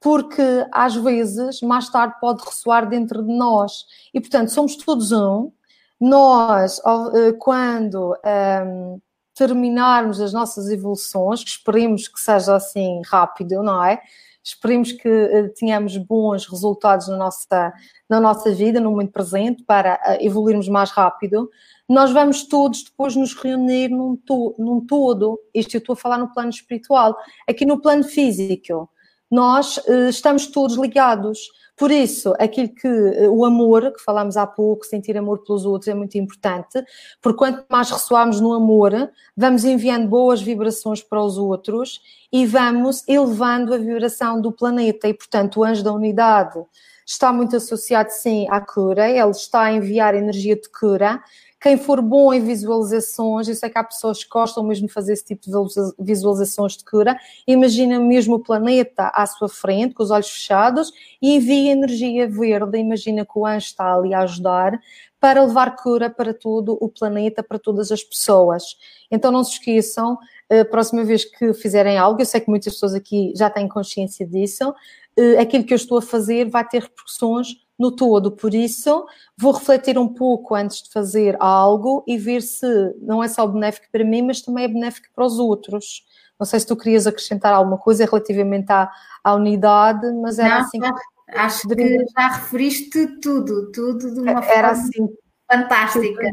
[0.00, 3.84] porque às vezes, mais tarde, pode ressoar dentro de nós.
[4.14, 5.52] E, portanto, somos todos um.
[6.00, 6.80] Nós,
[7.14, 8.98] eh, quando um, ehm,
[9.34, 14.00] terminarmos as nossas evoluções, que esperemos que seja assim rápido, não é?
[14.44, 17.72] Esperemos que uh, tenhamos bons resultados na nossa,
[18.08, 21.50] na nossa vida, no momento presente, para uh, evoluirmos mais rápido.
[21.88, 25.40] Nós vamos todos depois nos reunir num, to num todo.
[25.54, 27.16] Isto eu estou a falar no plano espiritual.
[27.48, 28.90] Aqui no plano físico,
[29.34, 31.38] nós uh, estamos todos ligados.
[31.76, 32.88] Por isso, aquilo que
[33.28, 36.84] o amor, que falámos há pouco, sentir amor pelos outros é muito importante,
[37.20, 38.92] porque quanto mais ressoarmos no amor,
[39.36, 42.00] vamos enviando boas vibrações para os outros
[42.32, 45.08] e vamos elevando a vibração do planeta.
[45.08, 46.62] E, portanto, o anjo da unidade
[47.04, 51.20] está muito associado, sim, à cura, ele está a enviar energia de cura
[51.64, 55.14] quem for bom em visualizações, eu sei que há pessoas que gostam mesmo de fazer
[55.14, 55.50] esse tipo de
[55.98, 61.36] visualizações de cura, imagina mesmo o planeta à sua frente, com os olhos fechados, e
[61.36, 64.78] envia energia verde, imagina que o anjo está ali a ajudar,
[65.18, 68.76] para levar cura para todo o planeta, para todas as pessoas.
[69.10, 70.18] Então não se esqueçam,
[70.50, 73.66] a eh, próxima vez que fizerem algo, eu sei que muitas pessoas aqui já têm
[73.66, 74.74] consciência disso,
[75.16, 78.32] eh, aquilo que eu estou a fazer vai ter repercussões no todo.
[78.32, 79.06] Por isso,
[79.36, 82.66] vou refletir um pouco antes de fazer algo e ver se
[83.00, 86.04] não é só benéfico para mim, mas também é benéfico para os outros.
[86.38, 88.90] Não sei se tu querias acrescentar alguma coisa relativamente à,
[89.22, 90.88] à unidade, mas era não, assim que.
[91.26, 95.08] Acho que já referiste tudo, tudo de uma era forma assim,
[95.50, 96.28] fantástica.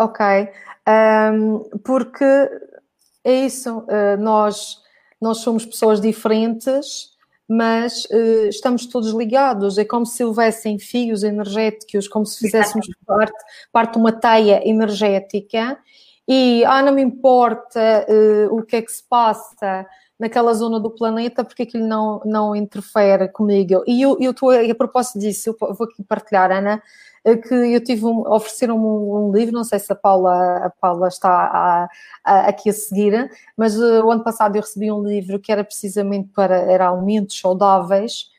[0.00, 0.48] Ok.
[0.88, 2.24] Um, porque
[3.24, 4.78] é isso, uh, nós,
[5.20, 7.11] nós somos pessoas diferentes
[7.52, 9.76] mas uh, estamos todos ligados.
[9.76, 15.78] É como se houvessem fios energéticos, como se fizéssemos parte, parte de uma teia energética.
[16.28, 19.86] E, ah, não me importa uh, o que é que se passa
[20.18, 23.82] naquela zona do planeta, porque aquilo não, não interfere comigo.
[23.86, 26.80] E eu estou, a propósito disso, eu vou aqui partilhar, Ana,
[27.24, 31.08] que eu tive um, ofereceram-me um, um, livro, não sei se a Paula, a Paula
[31.08, 31.88] está a,
[32.24, 35.62] a, aqui a seguir, mas uh, o ano passado eu recebi um livro que era
[35.62, 38.31] precisamente para era alimentos saudáveis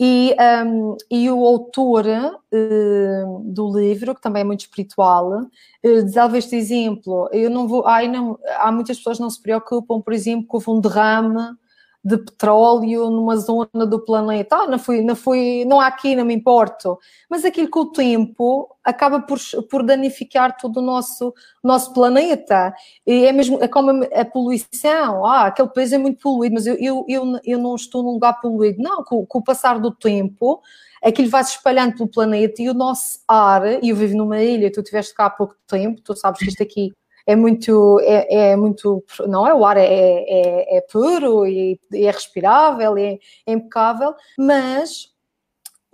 [0.00, 0.34] e,
[0.66, 7.28] um, e o autor uh, do livro, que também é muito espiritual, uh, este exemplo.
[7.32, 10.56] Eu não vou, ai, não, há muitas pessoas que não se preocupam, por exemplo, que
[10.56, 11.56] houve um derrame
[12.04, 14.56] de petróleo numa zona do planeta.
[14.56, 16.98] Ah, não fui, não fui, não há aqui, não me importo.
[17.30, 19.38] Mas aquilo com o tempo acaba por,
[19.70, 22.74] por danificar todo o nosso, nosso planeta.
[23.06, 25.24] E é mesmo é como a, poluição.
[25.24, 28.38] Ah, aquele país é muito poluído, mas eu, eu, eu, eu não estou num lugar
[28.38, 28.82] poluído.
[28.82, 30.60] Não, com, com o passar do tempo,
[31.02, 34.70] aquilo vai se espalhando pelo planeta e o nosso ar, e eu vivo numa ilha,
[34.70, 36.92] tu estiveste cá há pouco tempo, tu sabes que isto aqui
[37.26, 39.54] é muito, é, é muito, não é?
[39.54, 45.14] O ar é, é, é puro e é respirável, é, é impecável, mas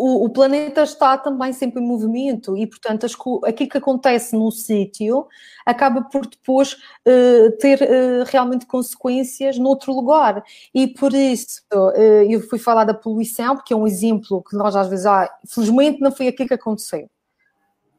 [0.00, 3.12] o, o, planeta está também sempre em movimento e, portanto, as,
[3.44, 5.28] aquilo que acontece num sítio
[5.66, 10.42] acaba por depois uh, ter uh, realmente consequências noutro lugar.
[10.74, 11.92] E por isso uh,
[12.30, 16.00] eu fui falar da poluição, porque é um exemplo que nós às vezes, ah, felizmente
[16.00, 17.06] não foi aquilo que aconteceu.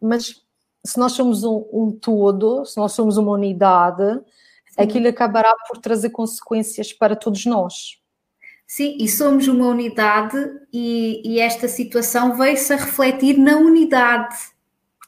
[0.02, 0.44] Mas
[0.84, 4.20] se nós somos um, um todo, se nós somos uma unidade,
[4.70, 4.82] Sim.
[4.82, 8.02] aquilo acabará por trazer consequências para todos nós.
[8.66, 10.38] Sim, e somos uma unidade
[10.72, 14.38] e, e esta situação veio-se a refletir na unidade.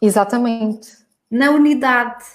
[0.02, 0.98] Exatamente.
[1.32, 2.26] Na unidade.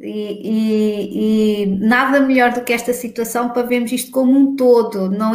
[0.00, 5.10] E, e, e, nada melhor do que esta situação para vermos isto como um todo.
[5.10, 5.32] Não,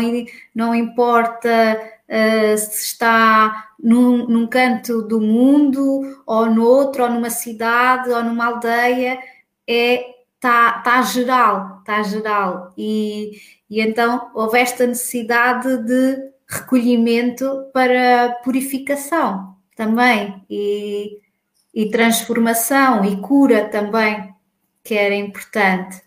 [0.55, 7.29] não importa uh, se está num, num, canto do mundo, ou no outro, ou numa
[7.29, 9.19] cidade, ou numa aldeia,
[9.67, 12.73] é está tá geral, está geral.
[12.77, 13.31] E,
[13.69, 21.19] e então houve esta necessidade de recolhimento para purificação também, e,
[21.73, 24.33] e transformação e cura também,
[24.83, 26.01] que era importante.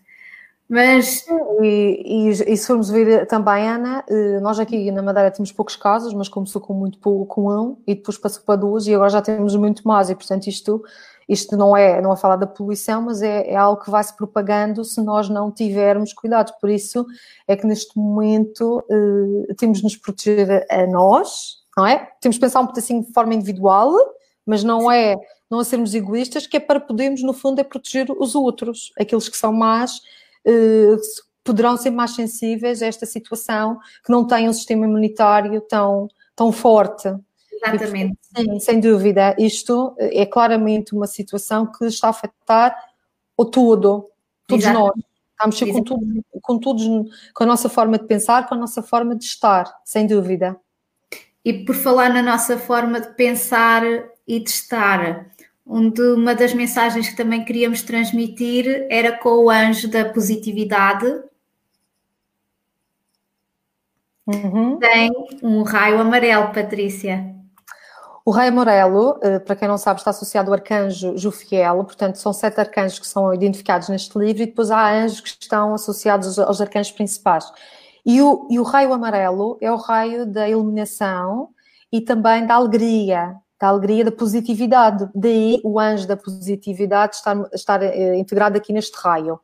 [0.71, 1.25] Mas.
[1.61, 5.75] E, e, e, se formos ver também, Ana, eh, nós aqui na Madeira temos poucos
[5.75, 9.09] casos, mas começou com muito pouco, com um, e depois passou para duas, e agora
[9.09, 10.81] já temos muito mais, e portanto isto,
[11.27, 14.15] isto não é, não é falar da poluição, mas é, é algo que vai se
[14.15, 16.53] propagando se nós não tivermos cuidado.
[16.61, 17.05] Por isso
[17.49, 22.11] é que neste momento eh, temos de nos proteger a, nós, não é?
[22.21, 23.93] Temos de pensar um pedacinho de forma individual,
[24.45, 25.17] mas não é
[25.49, 29.27] não a sermos egoístas, que é para podermos, no fundo, é proteger os outros, aqueles
[29.27, 29.99] que são más
[31.43, 36.51] poderão ser mais sensíveis a esta situação, que não têm um sistema imunitário tão, tão
[36.51, 37.13] forte.
[37.51, 38.17] Exatamente.
[38.37, 39.35] E, sim, sem dúvida.
[39.37, 42.75] Isto é claramente uma situação que está a afetar
[43.37, 44.11] o todo,
[44.51, 44.79] Todos Exato.
[44.79, 44.91] nós.
[45.31, 46.83] Estamos com, tudo, com todos,
[47.33, 50.59] com a nossa forma de pensar, com a nossa forma de estar, sem dúvida.
[51.43, 53.81] E por falar na nossa forma de pensar
[54.27, 55.31] e de estar,
[55.65, 61.05] onde uma das mensagens que também queríamos transmitir era com o anjo da positividade.
[64.27, 64.77] Uhum.
[64.79, 67.35] Tem um raio amarelo, Patrícia.
[68.23, 72.31] O raio amarelo, eh, para quem não sabe, está associado ao arcanjo Jufiel, portanto, são
[72.31, 76.61] sete arcanjos que são identificados neste livro e depois há anjos que estão associados aos
[76.61, 77.51] arcanjos principais.
[78.05, 81.49] E o, e o raio amarelo é o raio da iluminação
[81.91, 85.07] e também da alegria, da alegria, da positividade.
[85.13, 89.39] Daí o anjo da positividade estar, estar eh, integrado aqui neste raio.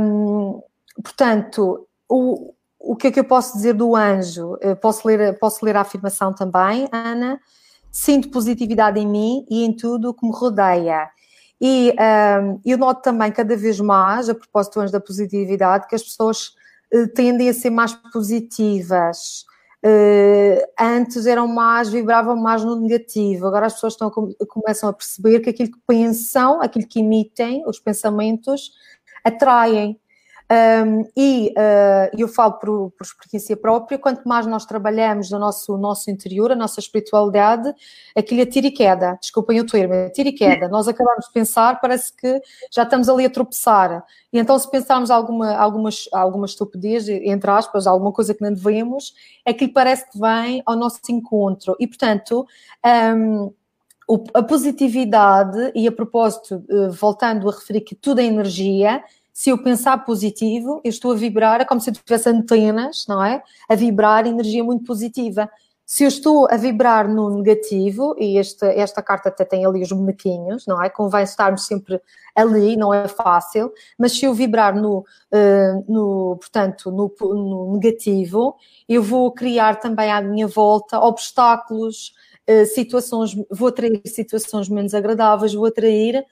[0.00, 0.62] Um,
[1.02, 4.56] portanto, o, o que é que eu posso dizer do anjo?
[4.62, 7.38] Eu posso ler, posso ler a afirmação também, Ana?
[7.90, 11.08] sinto positividade em mim e em tudo o que me rodeia.
[11.60, 11.92] E
[12.40, 16.52] um, eu noto também cada vez mais, a propósito antes da positividade, que as pessoas
[16.94, 19.44] uh, tendem a ser mais positivas.
[19.84, 24.10] Uh, antes eram mais, vibravam mais no negativo, agora as pessoas estão,
[24.48, 28.72] começam a perceber que aquilo que pensam, aquilo que emitem, os pensamentos,
[29.22, 29.98] atraem.
[30.50, 35.76] Um, e uh, eu falo por, por, experiência própria, quanto mais nós trabalhamos no nosso,
[35.76, 37.70] nosso interior, a nossa espiritualidade,
[38.16, 40.66] aquilo é tira e queda, desculpem o termo, é tira e queda.
[40.68, 42.40] Nós acabamos de pensar, parece que
[42.72, 44.02] já estamos ali a tropeçar.
[44.32, 49.14] E então, se pensarmos alguma, algumas, alguma estupidez, entre aspas, alguma coisa que não devemos,
[49.44, 51.76] é que parece que vem ao nosso encontro.
[51.78, 52.46] E, portanto,
[53.14, 53.52] um,
[54.32, 59.04] a positividade, e a propósito, eh, voltando a referir que tudo é energia,
[59.38, 63.24] se eu pensar positivo, eu estou a vibrar, é como se eu tivesse antenas, não
[63.24, 63.40] é?
[63.68, 65.48] A vibrar energia muito positiva.
[65.86, 69.92] Se eu estou a vibrar no negativo, e esta, esta carta até tem ali os
[69.92, 70.90] bonequinhos, não é?
[70.90, 72.00] Convém estarmos sempre
[72.34, 78.56] ali, não é fácil, mas se eu vibrar no, uh, no portanto, no, no, negativo,
[78.88, 82.12] eu vou criar também à minha volta obstáculos,
[82.50, 86.26] uh, situações, vou atrair situações menos agradáveis, vou atrair eh,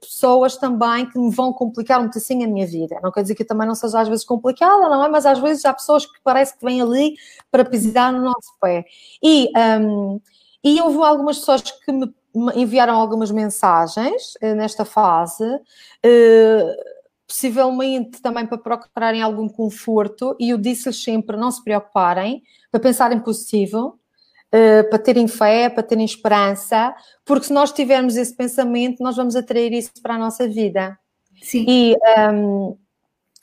[0.00, 2.98] pessoas também que me vão complicar um assim a minha vida.
[3.02, 5.08] Não quer dizer que eu também não seja às vezes complicada, não é?
[5.08, 7.16] Mas às vezes há pessoas que parece que vêm ali
[7.50, 8.84] para pisar no nosso pé.
[9.22, 9.50] E,
[9.80, 10.20] um,
[10.62, 12.12] e houve algumas pessoas que me
[12.54, 20.58] enviaram algumas mensagens uh, nesta fase, uh, possivelmente também para procurarem algum conforto, e eu
[20.58, 23.98] disse-lhes sempre não se preocuparem, para pensarem positivo,
[24.52, 26.94] uh, para terem fé, para terem esperança,
[27.24, 30.98] porque se nós tivermos esse pensamento, nós vamos atrair isso para a nossa vida.
[31.42, 31.64] Sim.
[31.68, 31.96] E,
[32.32, 32.76] um,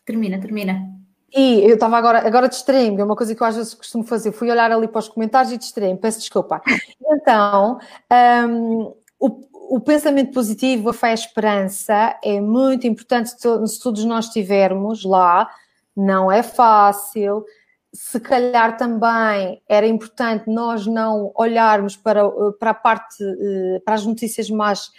[0.06, 0.96] termina, termina.
[1.36, 4.32] E eu estava agora, agora distraí-me, é uma coisa que eu às vezes costumo fazer,
[4.32, 6.62] fui olhar ali para os comentários e distraí-me, peço desculpa.
[7.08, 7.80] Então,
[8.48, 14.26] um, o, o, pensamento positivo, a fé a esperança é muito importante se todos nós
[14.26, 15.50] estivermos lá,
[15.96, 17.46] não é fácil,
[17.96, 22.30] se calhar também era importante nós não olharmos para,
[22.60, 24.92] para a parte, eh, para as notícias mais.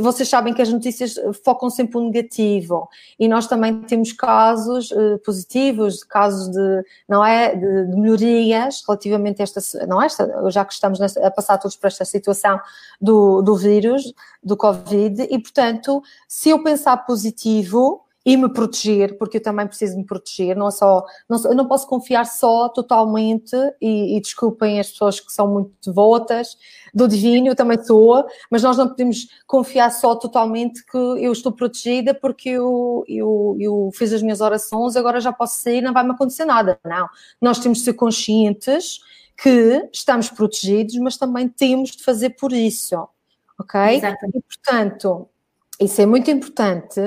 [0.00, 1.14] Vocês sabem que as notícias
[1.44, 2.88] focam sempre o negativo
[3.20, 4.92] e nós também temos casos
[5.24, 10.08] positivos, casos de, não é, de, de, melhorias relativamente a esta, não é,
[10.50, 12.58] já que estamos a passar todos por esta situação
[13.00, 14.12] do, do vírus,
[14.42, 19.96] do Covid, e portanto, se eu pensar positivo, e me proteger, porque eu também preciso
[19.96, 24.80] me proteger, não é só, não, eu não posso confiar só totalmente, e, e, desculpem
[24.80, 26.58] as pessoas que são muito devotas
[26.92, 31.52] do divino, eu também sou, mas nós não podemos confiar só totalmente que eu estou
[31.52, 36.02] protegida porque eu, eu, eu fiz as minhas orações, agora já posso sair, não vai
[36.02, 36.80] me acontecer nada.
[36.84, 37.08] Não,
[37.40, 38.98] nós temos de ser conscientes
[39.40, 43.06] que estamos protegidos, mas também temos de fazer por isso,
[43.56, 43.80] ok?
[43.94, 44.38] Exatamente.
[44.38, 45.28] E, portanto,
[45.80, 47.00] isso é muito importante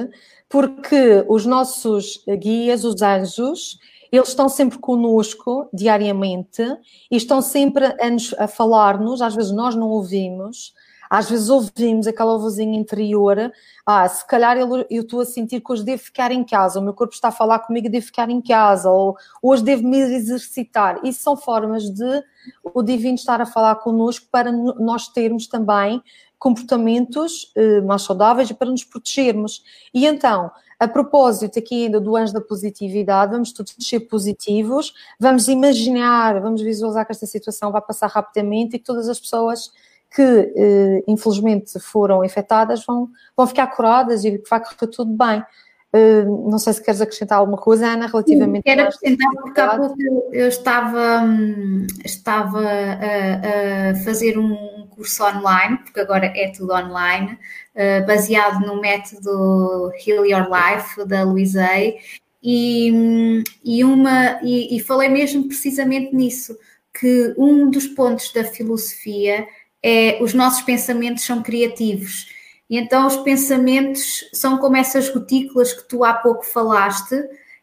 [0.48, 3.78] porque os nossos guias, os anjos,
[4.12, 6.64] eles estão sempre conosco diariamente
[7.12, 7.96] e estão sempre a,
[8.44, 10.74] a falar-nos, às vezes nós não ouvimos,
[11.10, 13.52] às vezes ouvimos aquela vozinha interior,
[13.86, 16.94] ah, se calhar eu, estou a sentir que hoje devo ficar em casa, o meu
[16.94, 21.00] corpo está a falar comigo devo ficar em casa, ou hoje devo me exercitar.
[21.04, 22.24] Isso são formas de
[22.64, 26.02] o divino estar a falar connosco para nós termos também
[26.40, 29.62] comportamentos eh, mais saudáveis e para nos protegermos.
[29.94, 35.50] E então, a propósito aqui ainda do anjo da positividade, vamos todos ser positivos, vamos
[35.50, 39.72] imaginar, vamos visualizar que esta situação vai passar rapidamente e que todas as pessoas
[40.16, 40.22] que
[40.56, 45.44] eh, infelizmente foram infectadas vão, vão ficar curadas e que vai correr tudo bem.
[45.92, 49.96] Uh, não sei se queres acrescentar alguma coisa, Ana, relativamente Quero acrescentar, porque há pouco
[50.32, 57.40] eu estava, hum, estava a, a fazer um curso online, porque agora é tudo online,
[57.74, 61.98] uh, baseado no método Heal Your Life da Luizei,
[62.42, 66.58] e, e, uma, e, e falei mesmo precisamente nisso,
[67.00, 69.48] que um dos pontos da filosofia
[69.84, 72.28] é os nossos pensamentos são criativos.
[72.70, 77.16] E então os pensamentos são como essas gotículas que tu há pouco falaste.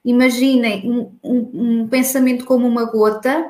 [0.04, 3.48] Imaginem um, um, um pensamento como uma gota,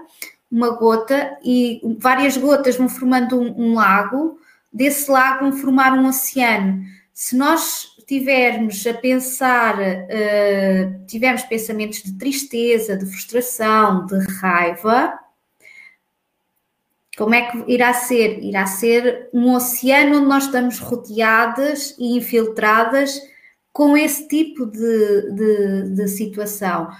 [0.50, 4.38] uma gota, e várias gotas vão formando um, um lago,
[4.72, 6.82] desse lago vão formar um oceano.
[7.12, 15.18] Se nós tivermos a pensar, uh, tivermos pensamentos de tristeza, de frustração, de raiva,
[17.16, 18.42] como é que irá ser?
[18.42, 23.20] Irá ser um oceano onde nós estamos rodeadas e infiltradas
[23.72, 26.90] com esse tipo de, de, de situação.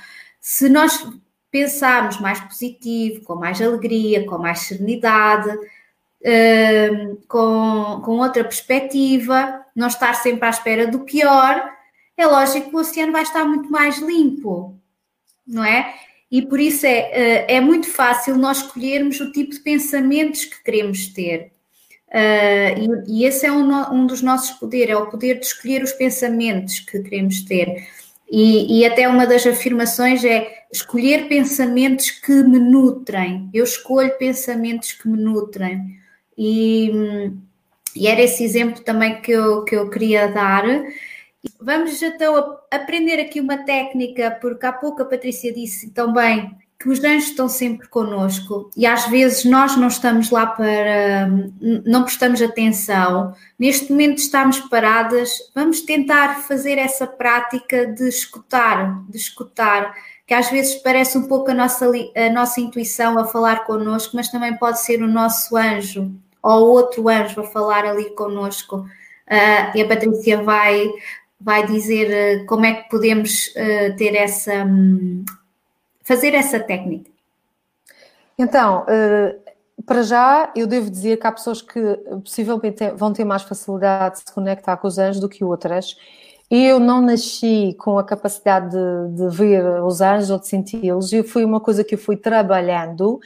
[0.40, 1.06] Se nós
[1.50, 9.86] pensarmos mais positivo, com mais alegria, com mais serenidade, uh, com, com outra perspectiva, não
[9.86, 11.70] estar sempre à espera do pior,
[12.16, 14.78] é lógico que o oceano vai estar muito mais limpo,
[15.46, 15.94] não é?
[16.30, 20.62] E por isso é, eh, é muito fácil nós escolhermos o tipo de pensamentos que
[20.62, 21.52] queremos ter.
[22.08, 25.82] Uh, e, e, esse é um, um, dos nossos poderes, é o poder de escolher
[25.82, 27.86] os pensamentos que queremos ter.
[28.30, 33.48] E, e, até uma das afirmações é escolher pensamentos que me nutrem.
[33.52, 35.98] Eu escolho pensamentos que me nutrem.
[36.38, 36.90] E,
[37.94, 40.64] e era esse exemplo também que eu, que eu queria dar.
[41.66, 47.02] Vamos então aprender aqui uma técnica, porque há pouco a Patrícia disse também que os
[47.02, 51.26] anjos estão sempre connosco e às vezes nós não estamos lá para.
[51.84, 53.34] não prestamos atenção.
[53.58, 59.92] Neste momento estamos paradas, vamos tentar fazer essa prática de escutar, de escutar,
[60.24, 64.30] que às vezes parece um pouco a nossa, a nossa intuição a falar connosco, mas
[64.30, 68.86] também pode ser o nosso anjo ou outro anjo a falar ali connosco.
[69.28, 70.88] Uh, e a Patrícia vai,
[71.40, 74.64] vai dizer uh, como é que podemos uh, ter essa.
[74.64, 75.24] Um,
[76.02, 77.10] fazer essa técnica.
[78.38, 78.84] Então,
[79.84, 81.80] para já, eu devo dizer que há pessoas que
[82.22, 85.96] possivelmente vão ter mais facilidade de se conectar com os anjos do que outras.
[86.48, 91.44] Eu não nasci com a capacidade de, de ver os anjos ou de senti-los, foi
[91.44, 93.18] uma coisa que eu fui trabalhando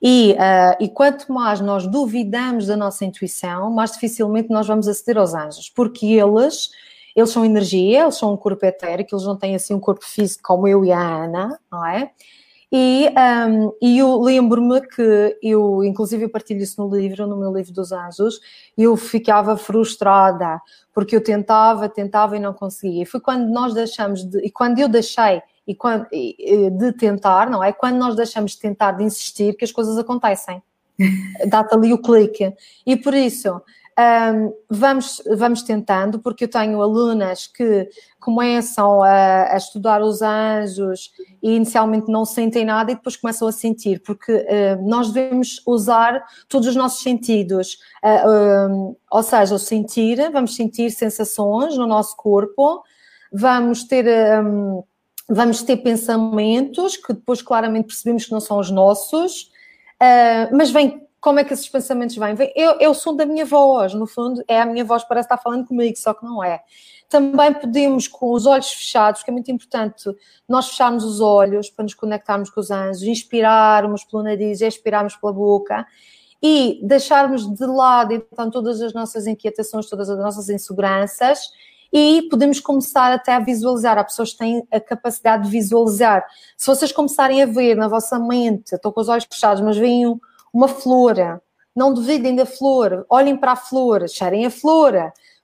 [0.00, 5.18] e, uh, e quanto mais nós duvidamos da nossa intuição, mais dificilmente nós vamos aceder
[5.18, 6.70] aos anjos, porque eles,
[7.16, 10.42] eles são energia, eles são um corpo etérico, eles não têm assim um corpo físico
[10.44, 12.10] como eu e a Ana, não é?
[12.70, 13.08] E,
[13.48, 17.72] um, e eu lembro-me que eu, inclusive, eu partilho isso no livro, no meu livro
[17.72, 18.40] dos anjos,
[18.76, 20.60] eu ficava frustrada,
[20.92, 23.04] porque eu tentava, tentava e não conseguia.
[23.04, 27.62] E foi quando nós deixamos de, e quando eu deixei e quando, de tentar, não
[27.62, 27.72] é?
[27.72, 30.62] Quando nós deixamos de tentar, de insistir, que as coisas acontecem.
[31.48, 32.52] Dá-te ali o clique.
[32.84, 33.60] E por isso,
[33.98, 37.88] um, vamos, vamos tentando, porque eu tenho alunas que
[38.20, 43.52] começam a, a, estudar os anjos e inicialmente não sentem nada e depois começam a
[43.52, 49.58] sentir, porque uh, nós devemos usar todos os nossos sentidos, uh, um, ou seja, o
[49.58, 52.82] sentir, vamos sentir sensações no nosso corpo,
[53.32, 54.06] vamos ter.
[54.42, 54.82] Um,
[55.28, 59.50] vamos ter pensamentos que depois claramente percebemos que não são os nossos,
[60.00, 62.36] uh, mas vem, como é que esses pensamentos vêm?
[62.54, 65.66] Eu, o som da minha voz, no fundo, é a minha voz, parece estar falando
[65.66, 66.60] comigo, só que não é.
[67.08, 70.08] Também podemos, com os olhos fechados, que é muito importante
[70.48, 75.32] nós fecharmos os olhos para nos conectarmos com os anjos, inspirarmos pelo nariz, expirarmos pela
[75.32, 75.84] boca
[76.40, 81.40] e deixarmos de lado então todas as nossas inquietações, todas as nossas inseguranças
[81.92, 83.98] e podemos começar até a visualizar.
[83.98, 86.24] Há pessoas que têm a capacidade de visualizar.
[86.56, 90.06] Se vocês começarem a ver na vossa mente, estou com os olhos fechados, mas veem
[90.56, 91.16] uma flor,
[91.76, 94.94] não duvidem da flor, olhem para a flor, cheirem a flor.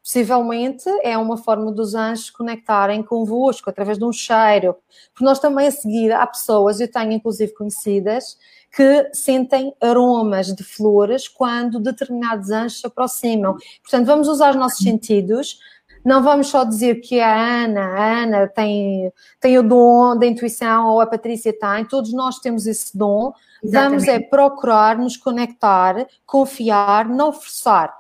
[0.03, 4.75] Possivelmente é uma forma dos anjos conectarem convosco através de um cheiro.
[5.13, 8.39] Porque nós também a seguir há pessoas, eu tenho inclusive conhecidas,
[8.75, 13.55] que sentem aromas de flores quando determinados anjos se aproximam.
[13.83, 15.59] Portanto, vamos usar os nossos sentidos
[16.05, 20.89] não vamos só dizer que a Ana, a Ana tem, tem o dom da intuição
[20.89, 23.33] ou a Patrícia tem, todos nós temos esse dom.
[23.63, 24.07] Exatamente.
[24.07, 27.95] Vamos é procurar nos conectar, confiar, não forçar.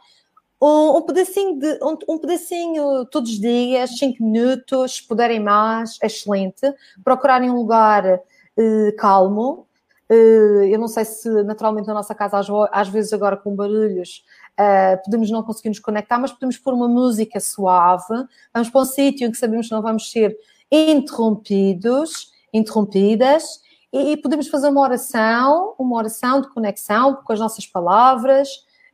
[0.61, 5.99] Um, um pedacinho de um, um, pedacinho todos os dias, cinco minutos, se puderem mais,
[6.03, 6.73] excelente.
[7.03, 9.67] Procurarem um lugar uh, calmo.
[10.11, 14.25] Uh, eu não sei se naturalmente na nossa casa, às, às vezes agora com barulhos,
[14.53, 18.85] Uh, podemos não conseguir nos conectar, mas podemos pôr uma música suave, vamos para um
[18.85, 20.37] sítio em que sabemos que não vamos ser
[20.71, 23.62] interrompidos, interrompidas,
[23.93, 28.49] e, e, podemos fazer uma oração, uma oração de conexão com as nossas palavras,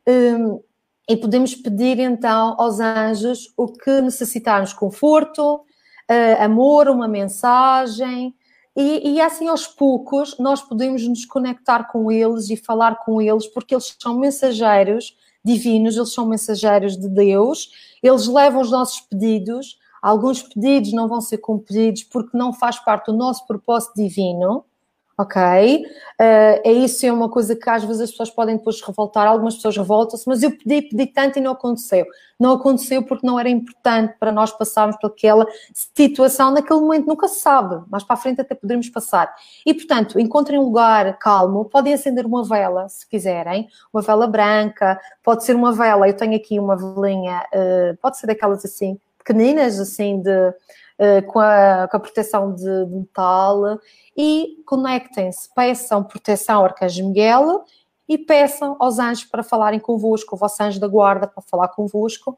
[0.07, 0.61] um,
[1.07, 8.35] e podemos pedir então aos anjos o que necessitarmos: conforto, uh, amor, uma mensagem.
[8.75, 13.47] E, e, assim aos poucos nós podemos nos conectar com eles e falar com eles,
[13.47, 17.71] porque eles são mensageiros divinos, eles são mensageiros de Deus,
[18.03, 19.77] eles levam os nossos pedidos.
[20.01, 24.63] Alguns pedidos não vão ser cumpridos porque não faz parte do nosso propósito divino,
[25.19, 25.83] ok?
[26.17, 29.55] Uh, é isso é uma coisa que às vezes as pessoas podem depois revoltar, algumas
[29.55, 32.05] pessoas revoltam-se, mas eu pedi, pedi tanto e não aconteceu.
[32.39, 37.27] Não aconteceu porque não era importante para nós passarmos por aquela situação, naquele momento nunca
[37.27, 39.33] se sabe, mas para a frente até poderemos passar.
[39.65, 44.97] E portanto, encontrem um lugar calmo, podem acender uma vela, se quiserem, uma vela branca,
[45.21, 49.81] pode ser uma vela, eu tenho aqui uma velinha, uh, pode ser daquelas assim, pequeninas,
[49.81, 50.53] assim, de
[51.27, 53.79] com a, com a proteção de, de metal
[54.17, 57.63] e conectem-se, peçam proteção ao Arcanjo Miguel
[58.09, 62.37] e peçam aos anjos para falarem convosco, o vosso anjo da guarda para falar convosco.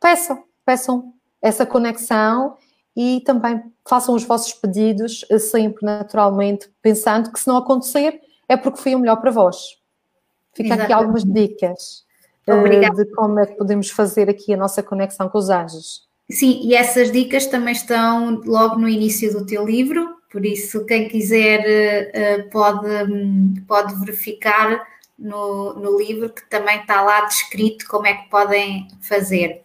[0.00, 2.56] Peçam, peçam essa conexão
[2.96, 8.56] e também façam os vossos pedidos eh, sempre naturalmente, pensando que se não acontecer é
[8.56, 9.78] porque foi o melhor para vós.
[10.52, 10.84] Fica Exatamente.
[10.84, 12.04] aqui algumas dicas
[12.46, 13.04] eh, Obrigada.
[13.04, 16.08] de como é que podemos fazer aqui a nossa conexão com os anjos.
[16.30, 21.06] Sim, e essas dicas também estão logo no início do teu livro, por isso quem
[21.08, 21.60] quiser
[22.14, 22.88] eh, pode,
[23.68, 24.82] pode verificar
[25.18, 29.62] no, no livro que também está lá descrito como é que podem fazer.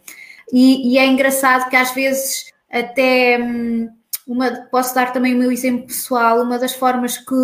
[0.52, 3.90] E, e é engraçado que às vezes até hum,
[4.28, 7.36] uma, posso dar também o meu exemplo pessoal, uma das formas que,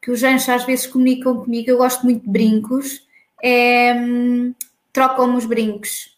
[0.00, 3.06] que os anjos às vezes comunicam comigo, eu gosto muito de brincos,
[3.42, 4.54] é hum,
[4.92, 6.13] trocam-me os brincos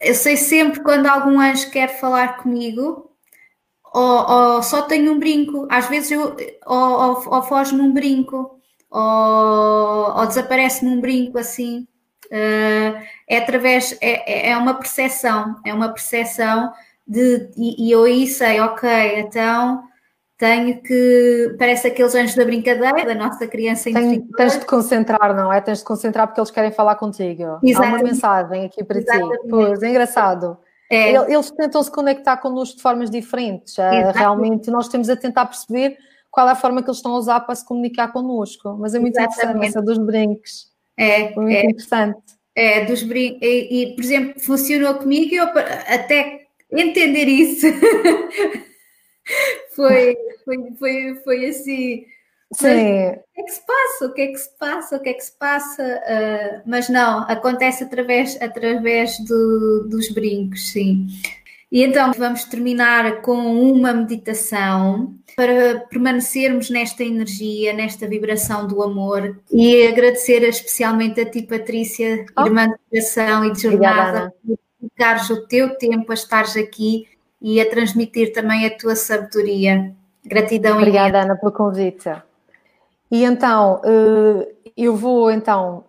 [0.00, 3.10] eu sei sempre quando algum anjo quer falar comigo,
[3.92, 6.36] ou, ou só tenho um brinco, às vezes eu,
[6.66, 8.58] ou, ou, ou foge-me um brinco,
[8.90, 11.86] ou, ou desaparece-me um brinco assim.
[12.26, 16.72] Uh, é através, é, é, é uma percepção, é uma percepção
[17.06, 18.88] de, e, e eu aí sei, ok,
[19.20, 19.84] então
[20.36, 21.54] tenho que.
[21.58, 24.24] Parece aqueles anjos da brincadeira, da nossa criança interior.
[24.36, 25.60] Tens de concentrar, não é?
[25.60, 27.58] Tens de concentrar porque eles querem falar contigo.
[27.62, 27.76] Exatamente.
[27.76, 29.42] Há uma mensagem aqui para Exatamente.
[29.42, 29.48] ti.
[29.48, 30.58] Pois, é engraçado.
[30.90, 31.10] É.
[31.32, 33.78] Eles tentam se conectar connosco de formas diferentes.
[33.78, 35.96] Ah, realmente nós temos a tentar perceber
[36.30, 38.76] qual é a forma que eles estão a usar para se comunicar connosco.
[38.78, 40.66] Mas é muito interessante essa dos brincos.
[40.96, 41.64] É, é muito é.
[41.64, 42.18] interessante.
[42.56, 43.40] É, dos brincos.
[43.42, 47.66] E, e, por exemplo, funcionou comigo e eu até entender isso.
[49.74, 52.04] foi, foi, foi, foi assim.
[52.52, 52.68] Sim.
[52.68, 54.06] o que é que se passa?
[54.06, 54.96] O que é que se passa?
[54.96, 55.82] O que é que se passa?
[55.82, 61.06] Uh, mas não, acontece através, através do, dos brincos, sim.
[61.72, 63.36] E então vamos terminar com
[63.72, 71.42] uma meditação para permanecermos nesta energia, nesta vibração do amor e agradecer especialmente a ti,
[71.42, 72.46] Patrícia, oh.
[72.46, 77.08] irmã de coração e de jornada, por dedicares o teu tempo a estares aqui
[77.44, 79.94] e a transmitir também a tua sabedoria.
[80.24, 82.10] Gratidão Obrigada, Ana, pelo convite.
[83.10, 85.84] E então, eh, eu vou então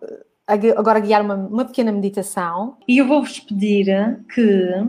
[0.76, 3.86] agora guiar uma, uma pequena meditação e eu vou-vos pedir
[4.34, 4.84] que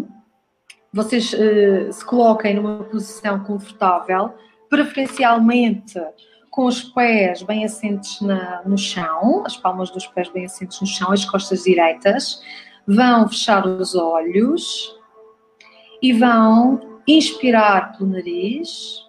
[0.91, 4.33] vocês eh, se coloquem numa posição confortável,
[4.69, 5.97] preferencialmente
[6.51, 10.87] com os pés bem assentes na, no chão, as palmas dos pés bem assentes no
[10.87, 12.41] chão, as costas direitas.
[12.85, 14.96] Vão fechar os olhos
[16.01, 19.05] e vão inspirar pelo nariz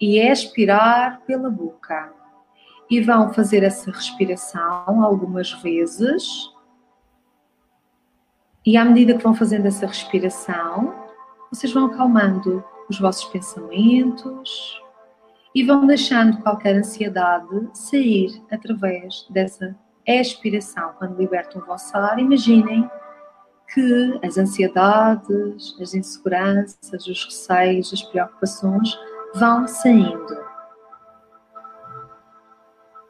[0.00, 2.12] e expirar pela boca.
[2.88, 6.50] E vão fazer essa respiração algumas vezes.
[8.66, 10.94] E à medida que vão fazendo essa respiração,
[11.50, 14.80] vocês vão acalmando os vossos pensamentos
[15.54, 19.76] e vão deixando qualquer ansiedade sair através dessa
[20.06, 20.92] expiração.
[20.98, 22.88] Quando libertam o vosso ar, imaginem
[23.72, 28.98] que as ansiedades, as inseguranças, os receios, as preocupações
[29.34, 30.50] vão saindo.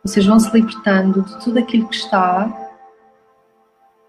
[0.05, 2.71] Vocês vão se libertando de tudo aquilo que está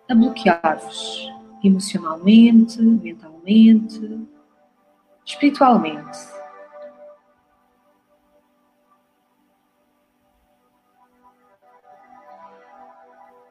[0.10, 1.30] a bloquear-vos
[1.64, 4.28] emocionalmente, mentalmente,
[5.26, 6.20] espiritualmente.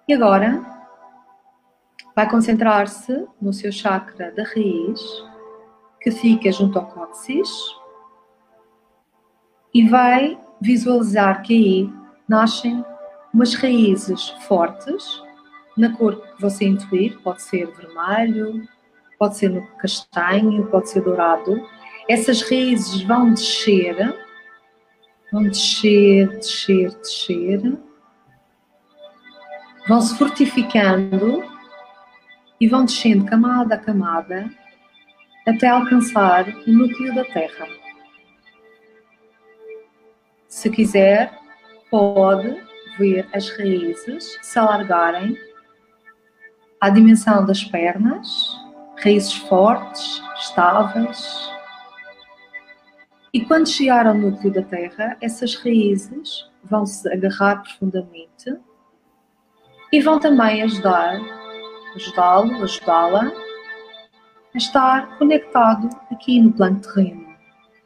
[0.09, 0.80] E agora
[2.15, 5.01] vai concentrar-se no seu chakra da raiz,
[6.01, 7.49] que fica junto ao cóccix,
[9.73, 11.93] e vai visualizar que aí
[12.29, 12.85] nascem
[13.33, 15.23] umas raízes fortes,
[15.77, 18.69] na cor que você intuir, pode ser vermelho,
[19.19, 21.65] pode ser no castanho, pode ser dourado.
[22.09, 23.97] Essas raízes vão descer,
[25.33, 27.79] vão descer, descer, descer
[29.91, 31.43] vão se fortificando
[32.61, 34.51] e vão descendo camada a camada
[35.47, 37.67] até alcançar o núcleo da Terra.
[40.47, 41.33] Se quiser,
[41.91, 42.61] pode
[42.99, 45.37] ver as raízes se alargarem
[46.81, 48.29] à dimensão das pernas,
[49.03, 51.51] raízes fortes, estáveis.
[53.33, 58.57] E quando chegar ao núcleo da Terra, essas raízes vão se agarrar profundamente
[59.93, 61.40] e vão também ajudar,
[61.95, 63.33] ajudá-lo, ajudá-la
[64.55, 67.27] a estar conectado aqui no plano terreno,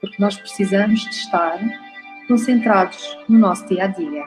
[0.00, 1.58] porque nós precisamos de estar
[2.26, 4.24] concentrados no nosso dia a dia.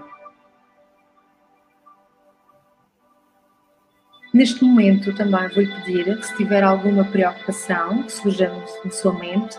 [4.33, 8.53] Neste momento também vou-lhe pedir que se tiver alguma preocupação que surja
[8.83, 9.57] na sua mente,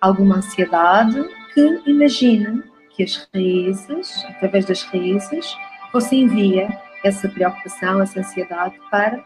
[0.00, 1.22] alguma ansiedade,
[1.54, 5.54] que imagine que as raízes, através das raízes,
[5.92, 6.68] você envia
[7.04, 9.24] essa preocupação, essa ansiedade para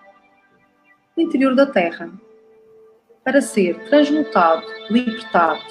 [1.17, 2.11] o interior da Terra,
[3.25, 5.63] para ser transmutado, libertado.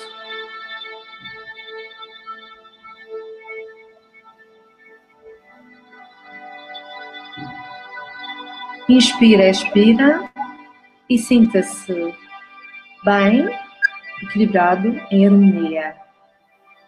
[8.90, 10.30] Inspira, expira
[11.10, 12.14] e sinta-se
[13.04, 13.48] bem,
[14.22, 15.96] equilibrado, em harmonia.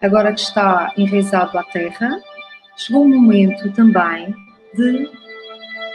[0.01, 2.19] Agora que está enraizado à terra,
[2.75, 4.35] chegou o momento também
[4.75, 5.09] de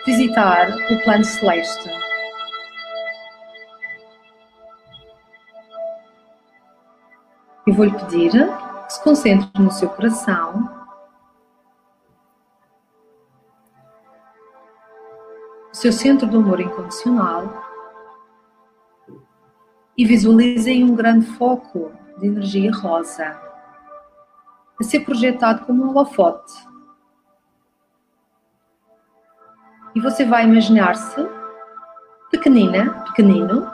[0.06, 1.90] visitar o plano celeste.
[7.66, 10.68] Eu vou-lhe pedir que se concentre no seu coração.
[15.70, 17.62] O seu centro do amor incondicional.
[19.96, 23.38] E visualizem um grande foco de energia rosa
[24.80, 26.69] a ser projetado como um holofote
[29.94, 31.28] e você vai imaginar-se
[32.30, 33.70] pequenina, pequenino,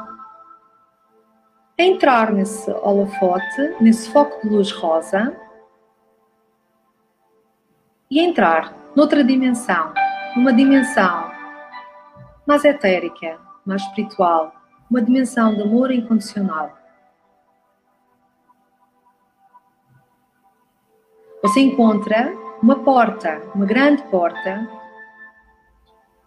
[1.78, 5.36] entrar nesse holofote, nesse foco de luz rosa
[8.10, 9.92] e entrar noutra dimensão,
[10.34, 11.30] numa dimensão
[12.46, 14.54] mais etérica, mais espiritual,
[14.90, 16.76] uma dimensão de amor incondicional.
[21.42, 24.66] Você encontra uma porta, uma grande porta,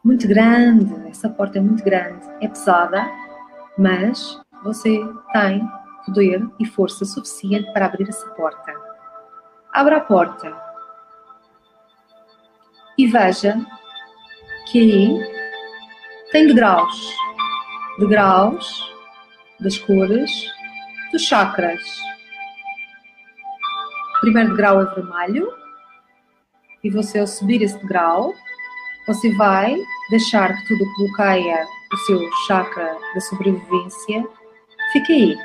[0.04, 3.06] muito grande, essa porta é muito grande, é pesada,
[3.78, 5.00] mas você
[5.34, 5.68] tem
[6.06, 8.74] poder e força suficiente para abrir essa porta.
[9.74, 10.56] Abra a porta
[12.97, 13.56] e veja
[14.68, 15.39] que aí
[16.32, 17.16] tem degraus,
[17.97, 18.93] degraus
[19.60, 20.32] das cores
[21.12, 21.82] dos chakras.
[24.18, 25.54] O primeiro degrau é vermelho
[26.84, 28.34] e você ao subir esse degrau
[29.10, 29.76] você vai
[30.12, 34.24] deixar que tudo que bloqueia o seu chakra da sobrevivência
[34.93, 35.36] fique aí.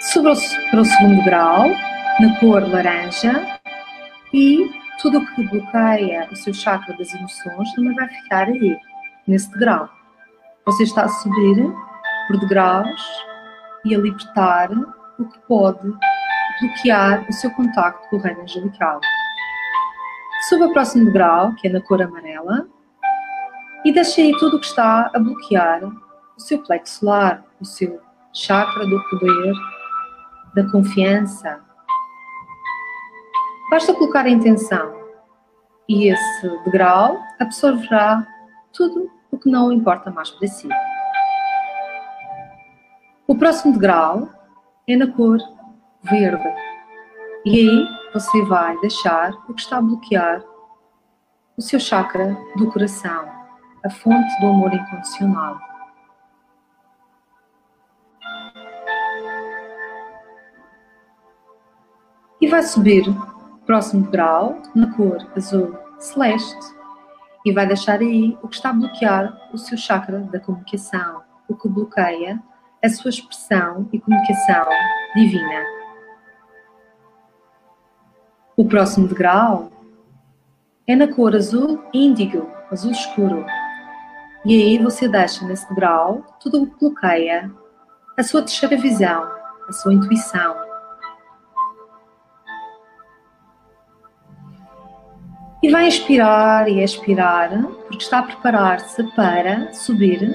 [0.00, 0.32] Suba
[0.72, 1.68] para o segundo grau,
[2.18, 3.60] na cor laranja,
[4.32, 4.68] e
[5.00, 8.76] tudo o que bloqueia o seu chakra das emoções também vai ficar aí,
[9.28, 9.88] nesse degrau.
[10.66, 11.72] Você está a subir
[12.26, 13.02] por degraus
[13.84, 14.72] e a libertar
[15.16, 15.94] o que pode
[16.60, 19.00] bloquear o seu contacto com o reino angelical.
[20.48, 22.66] Suba ao próximo degrau, que é na cor amarela,
[23.84, 28.00] e deixe aí tudo o que está a bloquear o seu plexo solar, o seu
[28.32, 29.54] chakra do poder,
[30.54, 31.60] da confiança.
[33.70, 35.04] Basta colocar a intenção
[35.88, 38.26] e esse degrau absorverá
[38.72, 40.68] tudo o que não importa mais para si.
[43.26, 44.28] O próximo degrau
[44.86, 45.38] é na cor
[46.04, 46.48] verde.
[47.44, 50.42] E aí você vai deixar o que está a bloquear
[51.56, 53.28] o seu chakra do coração,
[53.84, 55.58] a fonte do amor incondicional.
[62.40, 63.04] E vai subir
[63.64, 66.74] próximo grau na cor azul celeste
[67.44, 71.54] e vai deixar aí o que está a bloquear o seu chakra da comunicação, o
[71.54, 72.42] que bloqueia
[72.82, 74.66] a sua expressão e comunicação
[75.14, 75.83] divina.
[78.56, 79.68] O próximo degrau
[80.86, 83.44] é na cor azul índigo, azul escuro.
[84.44, 87.50] E aí você deixa nesse degrau tudo o que bloqueia
[88.16, 89.28] a sua terceira visão,
[89.68, 90.54] a sua intuição.
[95.60, 97.50] E vai inspirar e expirar,
[97.88, 100.32] porque está a preparar-se para subir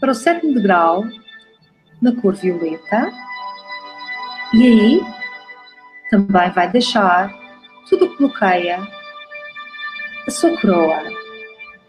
[0.00, 1.02] para o sétimo degrau
[2.02, 3.10] na cor violeta.
[4.52, 5.00] E aí
[6.10, 7.43] também vai deixar
[7.88, 8.86] tudo o que bloqueia
[10.26, 11.02] a sua coroa,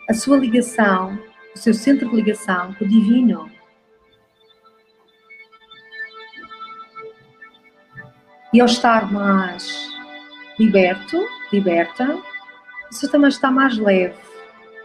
[0.09, 1.17] a sua ligação,
[1.55, 3.49] o seu centro de ligação com o divino.
[8.53, 9.89] E ao estar mais
[10.59, 12.17] liberto, liberta,
[12.91, 14.15] você também está mais leve,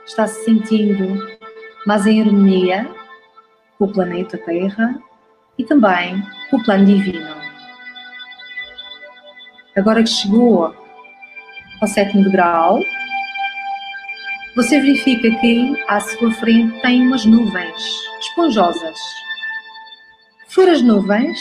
[0.04, 1.38] está se sentindo
[1.86, 2.88] mais em harmonia
[3.78, 5.00] com o planeta Terra
[5.56, 7.34] e também com o plano divino.
[9.76, 10.74] Agora que chegou
[11.80, 12.80] ao sétimo grau,
[14.54, 17.82] você verifica que à sua frente tem umas nuvens
[18.20, 18.98] esponjosas.
[20.48, 21.38] Fora as nuvens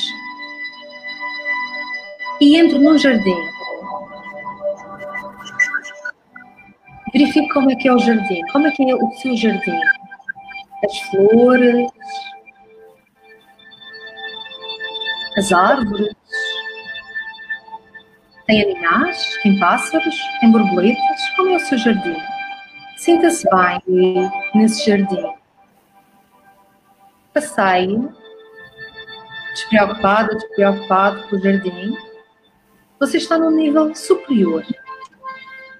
[2.39, 3.35] e entro num jardim.
[7.11, 9.79] Verifique como é que é o jardim, como é que é o seu jardim.
[10.85, 11.91] As flores,
[15.37, 16.15] as árvores,
[18.49, 22.17] tem animais, tem pássaros, tem borboletas, como é o seu jardim?
[22.97, 25.23] Sinta-se bem nesse jardim.
[27.31, 28.09] Passeie,
[29.53, 31.95] despreocupado, despreocupado com o jardim.
[32.99, 34.65] Você está num nível superior.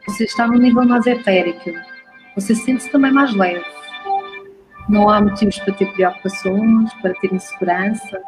[0.08, 1.72] Você está num nível mais etérico.
[2.36, 3.66] Você sente-se também mais leve.
[4.88, 8.22] Não há motivos para ter preocupações, para ter inseguranças.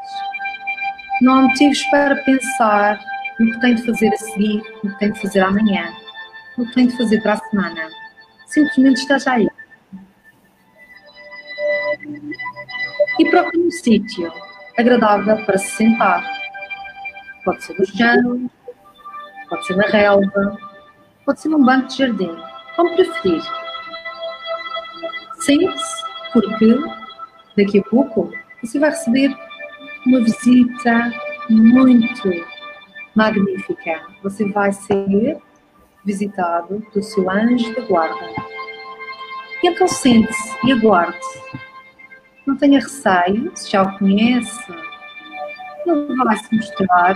[1.22, 3.00] Não há motivos para pensar
[3.42, 5.94] no que tem de fazer a seguir, no que tem de fazer amanhã,
[6.58, 7.90] no que tem de fazer para a semana
[8.52, 9.48] simplesmente esteja aí.
[13.20, 14.32] E procure um sítio
[14.78, 16.24] agradável para se sentar.
[17.46, 18.52] Pode ser no chão,
[19.50, 20.58] pode ser na relva,
[21.26, 22.36] pode ser num banco de jardim,
[22.76, 23.42] como preferir.
[25.40, 26.76] Sente-se, porque
[27.58, 28.32] daqui a pouco
[28.62, 29.36] você vai receber
[30.06, 31.12] uma visita
[31.50, 32.30] muito
[33.16, 34.02] magnífica.
[34.24, 35.38] Você vai ser
[36.04, 38.26] visitado do seu anjo da guarda.
[39.64, 41.20] E então sente-se e aguarde.
[42.46, 44.72] Não tenha receio, se já o conhece,
[45.86, 47.16] ele vai se mostrar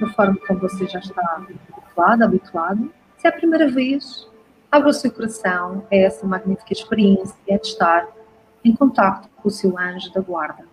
[0.00, 2.92] da forma como você já está habituado, habituado.
[3.18, 4.28] Se é a primeira vez,
[4.70, 8.06] abra o seu coração a essa magnífica experiência de estar
[8.64, 10.64] em contato com o seu anjo da guarda.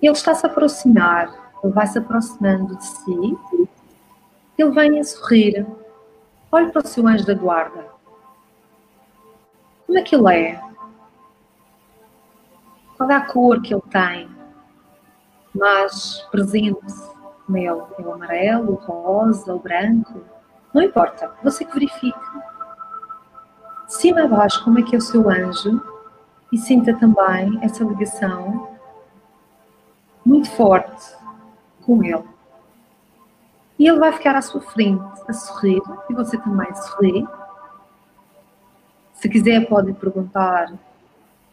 [0.00, 3.38] Ele está se aproximar, ele vai se aproximando de si,
[4.58, 5.66] ele vem a sorrir,
[6.50, 7.86] Olhe para o seu anjo da guarda.
[9.86, 10.60] Como é que ele é?
[12.96, 14.30] Qual é a cor que ele tem?
[15.54, 16.80] Mais presente
[17.46, 17.82] nele?
[17.98, 20.22] É o amarelo, o rosa, o branco?
[20.72, 22.18] Não importa, você que verifique.
[23.86, 25.82] De cima a baixo, como é que é o seu anjo?
[26.50, 28.70] E sinta também essa ligação
[30.24, 31.17] muito forte
[31.88, 32.22] com ele.
[33.78, 35.80] E ele vai ficar à sua frente a sorrir
[36.10, 37.26] e você também sorri.
[39.14, 40.70] Se quiser, pode perguntar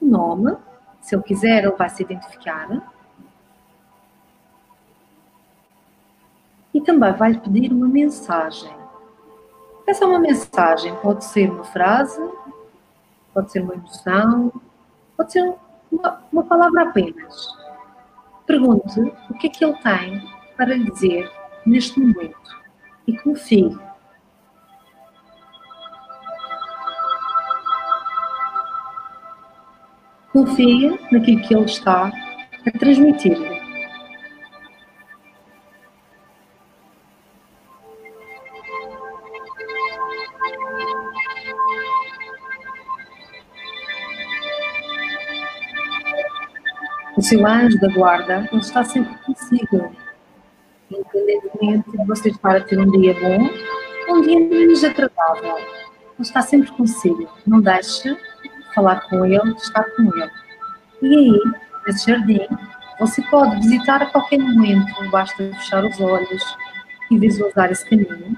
[0.01, 0.57] o nome.
[0.99, 2.91] Se ele quiser, ele vai se identificar.
[6.73, 8.75] E também vai lhe pedir uma mensagem.
[9.87, 12.19] Essa é uma mensagem, pode ser uma frase,
[13.33, 14.51] pode ser uma emoção,
[15.15, 15.55] pode ser
[15.91, 17.64] uma, uma palavra apenas.
[18.45, 20.21] Pergunte o que é que ele tem
[20.55, 21.31] para lhe dizer
[21.65, 22.65] neste momento
[23.07, 23.75] e confie.
[30.31, 32.11] Confia naquilo que ele está
[32.65, 33.54] a transmitir-lhe.
[47.25, 49.95] Seu anjo da guarda, ele está sempre consigo
[50.89, 53.49] independentemente de você estar a ter um dia bom,
[54.09, 55.57] um dia menos agradável.
[55.57, 55.67] Ele
[56.19, 57.27] está sempre consigo.
[57.45, 60.31] Não deixe de falar com ele, de estar com ele.
[61.01, 61.41] E aí,
[61.85, 62.47] nesse jardim,
[62.99, 66.57] você pode visitar a qualquer momento, basta fechar os olhos
[67.11, 68.37] e visualizar esse caminho.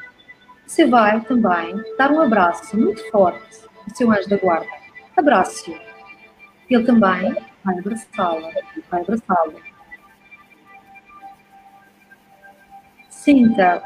[0.65, 4.67] Você vai também dar um abraço muito forte ao seu anjo da guarda.
[5.15, 5.75] Abraço-o.
[6.69, 7.35] Ele também
[7.67, 8.49] abraçá-la,
[8.91, 9.61] abraçá-lo.
[13.09, 13.83] Sinta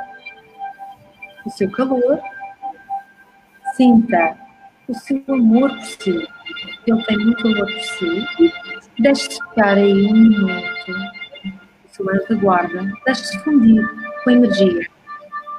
[1.46, 2.20] o seu calor,
[3.76, 4.38] sinta
[4.88, 6.28] o seu amor por si.
[6.88, 8.28] Ele tem muito amor por si.
[9.00, 10.92] Deixe-se ficar aí um minuto.
[11.86, 12.94] O seu anjo da guarda.
[13.06, 13.88] Deixe-se fundir
[14.24, 14.88] com a energia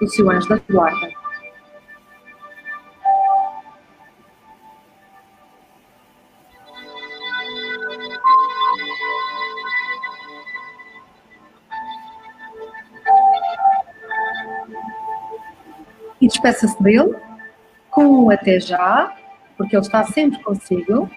[0.01, 1.22] do seu anjo da guarda.
[16.27, 17.17] Despeça-se dele
[17.91, 19.15] com o até já,
[19.57, 21.11] porque ele está sempre consigo.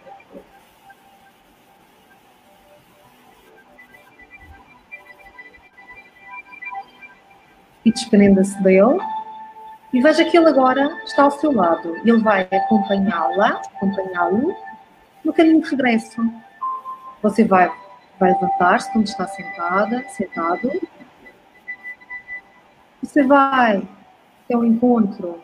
[7.84, 9.00] E desprenda-se dele.
[9.94, 11.96] E veja que ele agora está ao seu lado.
[11.98, 14.56] Ele vai acompanhá-la, acompanhá-lo
[15.24, 16.22] no caminho de regresso.
[17.22, 17.72] Você vai,
[18.20, 20.70] vai levantar-se onde está sentada, sentado.
[23.02, 23.88] Você vai
[24.46, 25.42] até o encontro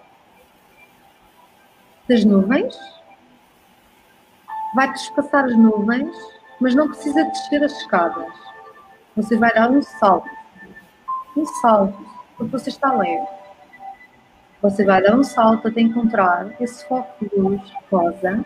[2.07, 2.77] das nuvens.
[4.73, 6.15] Vai despassar as nuvens,
[6.61, 8.33] mas não precisa descer as escadas.
[9.17, 10.29] Você vai dar um salto.
[11.35, 12.05] Um salto,
[12.37, 13.41] porque você está leve
[14.61, 18.45] você vai dar um salto até encontrar esse foco de luz rosa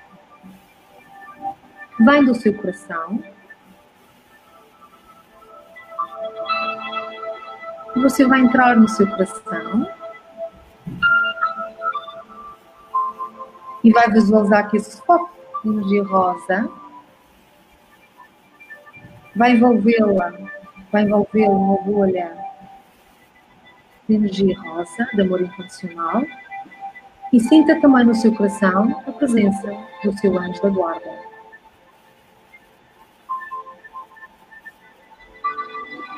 [1.99, 3.22] vem do seu coração.
[7.97, 9.88] Você vai entrar no seu coração
[13.86, 15.32] e vai visualizar que esse foco
[15.64, 16.68] de rosa.
[19.36, 20.34] Vai envolvê-la,
[20.92, 22.36] vai envolvê-la numa bolha
[24.10, 26.24] de energia rosa, de amor incondicional,
[27.32, 29.72] e sinta também no seu coração a presença
[30.04, 31.12] do seu anjo da guarda.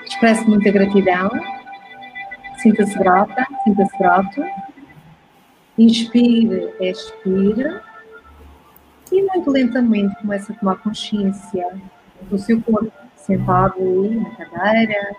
[0.06, 1.30] Expresse muita gratidão,
[2.60, 4.42] sinta-se grata, sinta-se grato,
[5.78, 7.82] inspire, expire,
[9.12, 11.80] e muito lentamente comece a tomar consciência
[12.24, 15.16] do seu corpo, sentado aí na cadeira,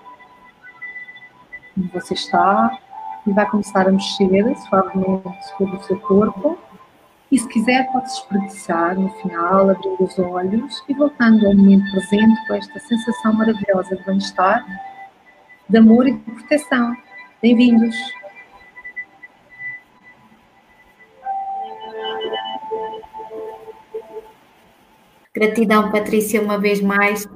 [1.76, 2.78] onde você está
[3.26, 6.58] e vai começar a mexer suavemente sobre o seu corpo.
[7.30, 11.90] E se quiser, pode se espreguiçar no final, abrindo os olhos e voltando ao momento
[11.90, 14.64] presente com esta sensação maravilhosa de bem-estar,
[15.68, 16.96] de amor e de proteção.
[17.42, 17.94] Bem-vindos!
[25.38, 27.28] Gratidão, Patrícia, uma vez mais.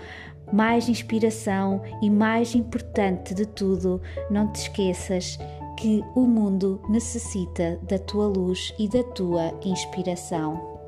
[0.53, 5.39] mais inspiração e, mais importante de tudo, não te esqueças
[5.77, 10.79] que o mundo necessita da tua luz e da tua inspiração.